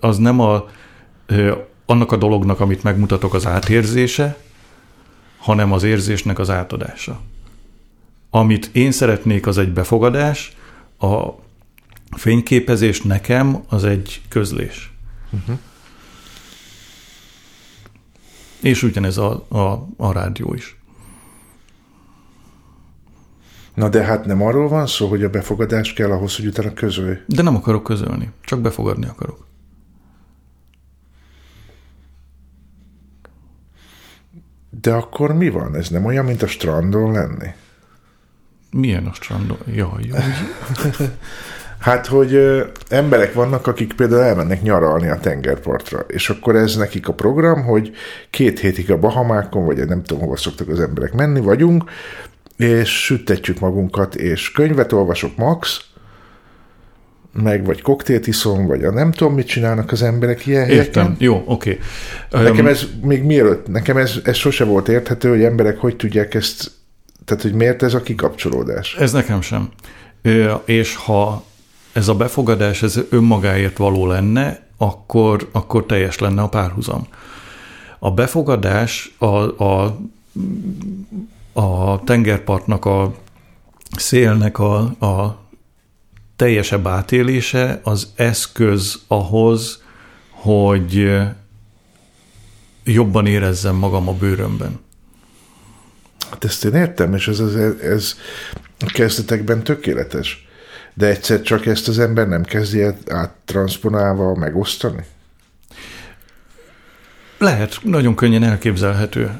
[0.00, 0.64] Az nem a,
[1.26, 1.52] ö,
[1.90, 4.38] annak a dolognak, amit megmutatok az átérzése,
[5.38, 7.20] hanem az érzésnek az átadása.
[8.30, 10.56] Amit én szeretnék, az egy befogadás,
[10.98, 11.28] a
[12.16, 14.92] fényképezés nekem az egy közlés.
[15.30, 15.58] Uh-huh.
[18.60, 20.76] És ugyanez a, a, a rádió is.
[23.74, 27.16] Na de hát nem arról van szó, hogy a befogadás kell ahhoz, hogy utána közölj.
[27.26, 29.48] De nem akarok közölni, csak befogadni akarok.
[34.70, 35.76] De akkor mi van?
[35.76, 37.48] Ez nem olyan, mint a strandon lenni?
[38.70, 39.58] Milyen a strandon?
[39.66, 40.22] Jaj, jaj.
[41.80, 47.08] Hát, hogy ö, emberek vannak, akik például elmennek nyaralni a tengerpartra, és akkor ez nekik
[47.08, 47.92] a program, hogy
[48.30, 51.84] két hétig a Bahamákon, vagy nem tudom, hova szoktak az emberek menni, vagyunk,
[52.56, 55.89] és süttetjük magunkat, és könyvet olvasok max,
[57.32, 60.76] meg vagy koktélt iszom, vagy a nem tudom, mit csinálnak az emberek ilyen Értem.
[60.76, 61.16] helyeken.
[61.18, 61.78] Jó, oké.
[62.32, 62.44] Okay.
[62.44, 66.70] Nekem ez még mielőtt, nekem ez, ez sose volt érthető, hogy emberek hogy tudják ezt,
[67.24, 68.94] tehát hogy miért ez a kikapcsolódás.
[68.94, 69.68] Ez nekem sem.
[70.64, 71.44] És ha
[71.92, 77.06] ez a befogadás ez önmagáért való lenne, akkor, akkor teljes lenne a párhuzam.
[77.98, 79.98] A befogadás a, a,
[81.52, 83.14] a tengerpartnak a
[83.96, 85.39] szélnek a, a
[86.40, 89.82] teljesebb átélése az eszköz ahhoz,
[90.30, 91.18] hogy
[92.84, 94.80] jobban érezzem magam a bőrömben.
[96.30, 98.16] Hát ezt én értem, és ez, ez, ez
[98.78, 100.48] a kezdetekben tökéletes.
[100.94, 105.04] De egyszer csak ezt az ember nem kezdi áttranszponálva megosztani?
[107.38, 109.30] Lehet, nagyon könnyen elképzelhető.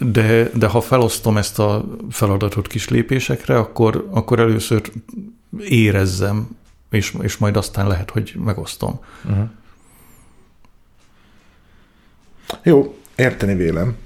[0.00, 4.92] De, de ha felosztom ezt a feladatot kis lépésekre, akkor, akkor először
[5.58, 6.48] érezzem,
[6.90, 9.00] és, és majd aztán lehet, hogy megosztom.
[12.62, 13.96] Jó, érteni vélem,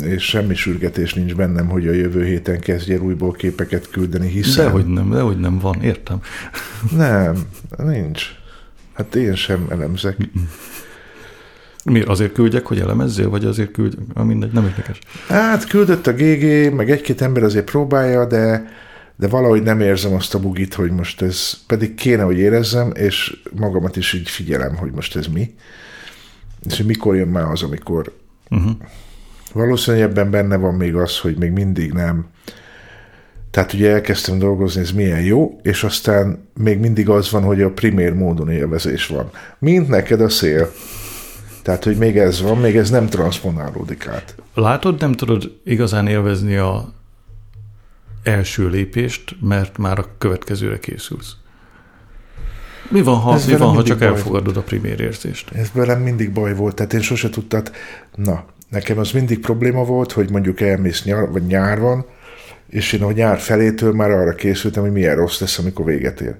[0.00, 4.64] és semmi sürgetés nincs bennem, hogy a jövő héten kezdje újból képeket küldeni, hiszen...
[4.64, 6.20] Dehogy nem, dehogy nem van, értem.
[6.90, 8.24] Nem, nincs.
[8.92, 10.16] Hát én sem elemzek.
[11.90, 12.08] Miért?
[12.08, 14.00] Azért küldjek, hogy elemezzél, vagy azért küldjek?
[14.14, 14.98] Ah, mindegy, nem érdekes.
[15.28, 18.70] Hát küldött a GG, meg egy-két ember azért próbálja, de,
[19.16, 23.36] de valahogy nem érzem azt a bugit, hogy most ez, pedig kéne, hogy érezzem, és
[23.56, 25.54] magamat is így figyelem, hogy most ez mi.
[26.64, 28.12] És hogy mikor jön már az, amikor
[28.50, 28.70] Uh-huh.
[29.52, 32.26] valószínűleg ebben benne van még az, hogy még mindig nem.
[33.50, 37.70] Tehát ugye elkezdtem dolgozni, ez milyen jó, és aztán még mindig az van, hogy a
[37.70, 39.30] primér módon élvezés van.
[39.58, 40.72] Mint neked a szél.
[41.66, 44.34] Tehát, hogy még ez van, még ez nem transponálódik át.
[44.54, 46.92] Látod, nem tudod igazán élvezni a
[48.22, 51.36] első lépést, mert már a következőre készülsz.
[52.90, 55.50] Mi van, ha, Ez mi van, ha csak elfogadod a primér érzést?
[55.50, 57.62] Ez velem mindig baj volt, tehát én sose tudtam,
[58.14, 62.06] na, nekem az mindig probléma volt, hogy mondjuk elmész nyár, vagy nyár van,
[62.68, 66.36] és én a nyár felétől már arra készültem, hogy milyen rossz lesz, amikor véget ér.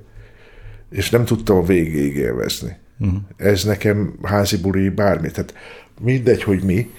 [0.90, 2.84] És nem tudtam a végéig élvezni.
[2.98, 3.18] Uh-huh.
[3.36, 5.30] Ez nekem házi buli bármi.
[5.30, 5.54] Tehát
[6.00, 6.90] mindegy, hogy mi,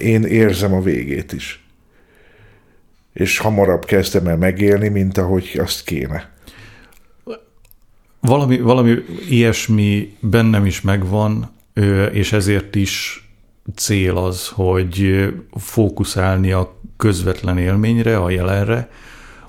[0.00, 1.64] én érzem a végét is.
[3.12, 6.30] És hamarabb kezdem el megélni, mint ahogy azt kéne.
[8.20, 8.94] Valami, valami
[9.28, 11.50] ilyesmi bennem is megvan,
[12.12, 13.24] és ezért is
[13.74, 18.90] cél az, hogy fókuszálni a közvetlen élményre, a jelenre,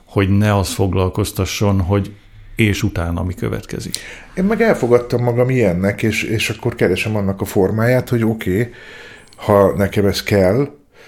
[0.03, 2.15] hogy ne az foglalkoztasson, hogy
[2.67, 3.95] és utána mi következik.
[4.35, 8.73] Én meg elfogadtam magam ilyennek, és, és akkor keresem annak a formáját, hogy oké, okay,
[9.35, 10.67] ha nekem ez kell,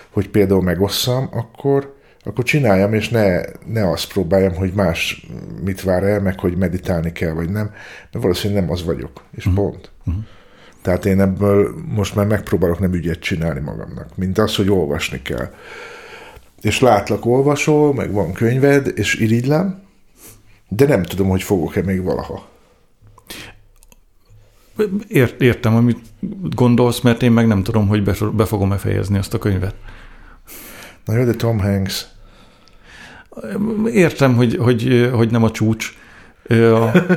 [0.09, 5.27] hogy például megosszam, akkor, akkor csináljam, és ne, ne azt próbáljam, hogy más
[5.63, 7.71] mit vár el, meg hogy meditálni kell, vagy nem,
[8.11, 9.63] mert valószínűleg nem az vagyok, és uh-huh.
[9.63, 9.91] pont.
[10.05, 10.23] Uh-huh.
[10.81, 15.49] Tehát én ebből most már megpróbálok nem ügyet csinálni magamnak, mint az, hogy olvasni kell.
[16.61, 19.82] És látlak, olvasol, meg van könyved, és irigylem,
[20.75, 22.47] de nem tudom, hogy fogok-e még valaha.
[25.07, 25.99] Ért, értem, amit
[26.49, 29.75] gondolsz, mert én meg nem tudom, hogy be, be fogom-e fejezni azt a könyvet.
[31.05, 32.05] Na jó, de Tom Hanks.
[33.85, 35.97] Értem, hogy, hogy, hogy nem a csúcs.
[36.49, 36.53] A,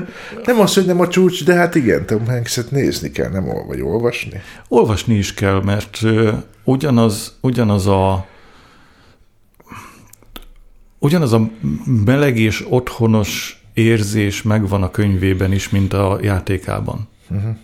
[0.46, 3.66] Nem az, hogy nem a csúcs, de hát igen, Tom Hanks-et nézni kell, nem ol,
[3.66, 4.40] vagy olvasni.
[4.68, 6.00] olvasni is kell, mert
[6.64, 8.26] ugyanaz, ugyanaz a
[11.06, 11.50] ugyanaz a
[12.04, 17.08] meleg és otthonos érzés megvan a könyvében is, mint a játékában.
[17.28, 17.56] Uh-huh.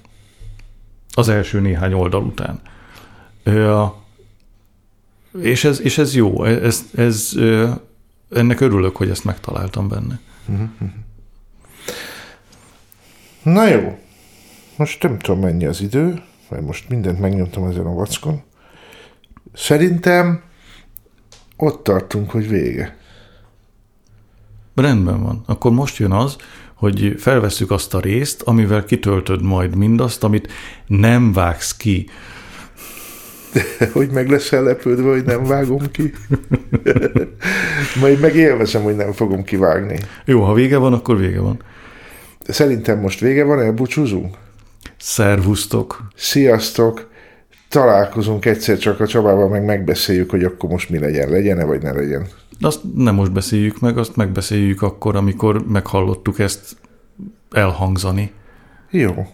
[1.14, 2.60] Az első néhány oldal után.
[3.42, 3.84] Ö,
[5.40, 6.44] és, ez, és ez jó.
[6.44, 7.70] Ez, ez, ö,
[8.30, 10.20] ennek örülök, hogy ezt megtaláltam benne.
[13.42, 13.98] Na jó,
[14.76, 18.42] most nem tudom mennyi az idő, mert most mindent megnyomtam ezen a vackon.
[19.52, 20.42] Szerintem
[21.56, 23.00] ott tartunk, hogy vége.
[24.74, 25.42] Rendben van.
[25.46, 26.36] Akkor most jön az,
[26.74, 30.52] hogy felvesszük azt a részt, amivel kitöltöd majd mindazt, amit
[30.86, 32.08] nem vágsz ki.
[33.92, 36.12] hogy meg lesz lepődve, hogy nem vágom ki.
[38.00, 39.98] Majd meg élvezem, hogy nem fogom kivágni.
[40.24, 41.62] Jó, ha vége van, akkor vége van.
[42.48, 44.36] Szerintem most vége van, elbúcsúzunk.
[44.98, 46.02] Szervusztok!
[46.16, 47.10] Sziasztok!
[47.68, 51.92] Találkozunk egyszer csak a Csabával, meg megbeszéljük, hogy akkor most mi legyen, legyen-e, vagy ne
[51.92, 52.26] legyen.
[52.64, 56.76] Azt nem most beszéljük meg, azt megbeszéljük akkor, amikor meghallottuk ezt
[57.50, 58.32] elhangzani.
[58.90, 59.26] Jó.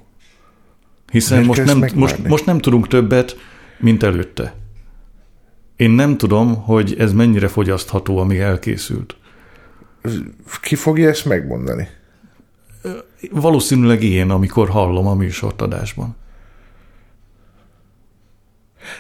[1.11, 3.37] Hiszen most nem, most, most nem tudunk többet,
[3.79, 4.55] mint előtte.
[5.77, 9.17] Én nem tudom, hogy ez mennyire fogyasztható, ami elkészült.
[10.63, 11.89] Ki fogja ezt megmondani?
[13.31, 16.17] Valószínűleg én, amikor hallom a műsort adásban.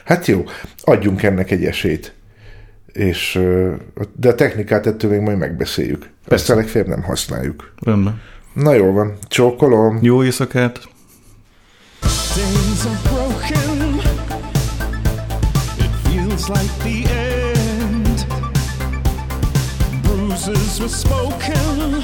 [0.04, 0.44] Hát jó,
[0.84, 2.14] adjunk ennek egy esélyt.
[2.92, 3.40] És,
[4.16, 6.10] de a technikát ettől még majd megbeszéljük.
[6.24, 7.72] Persze legfeljebb nem használjuk.
[7.82, 8.20] Rendben.
[8.52, 9.98] Na jó van, csókolom.
[10.02, 10.88] Jó éjszakát!
[12.38, 13.98] Days are broken.
[15.84, 18.26] It feels like the end.
[20.04, 22.02] Bruises were spoken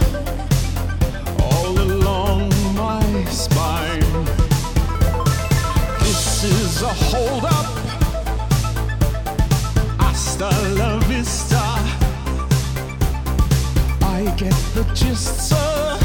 [1.39, 4.25] all along my spine.
[6.01, 7.45] This is a hold
[14.93, 16.04] get the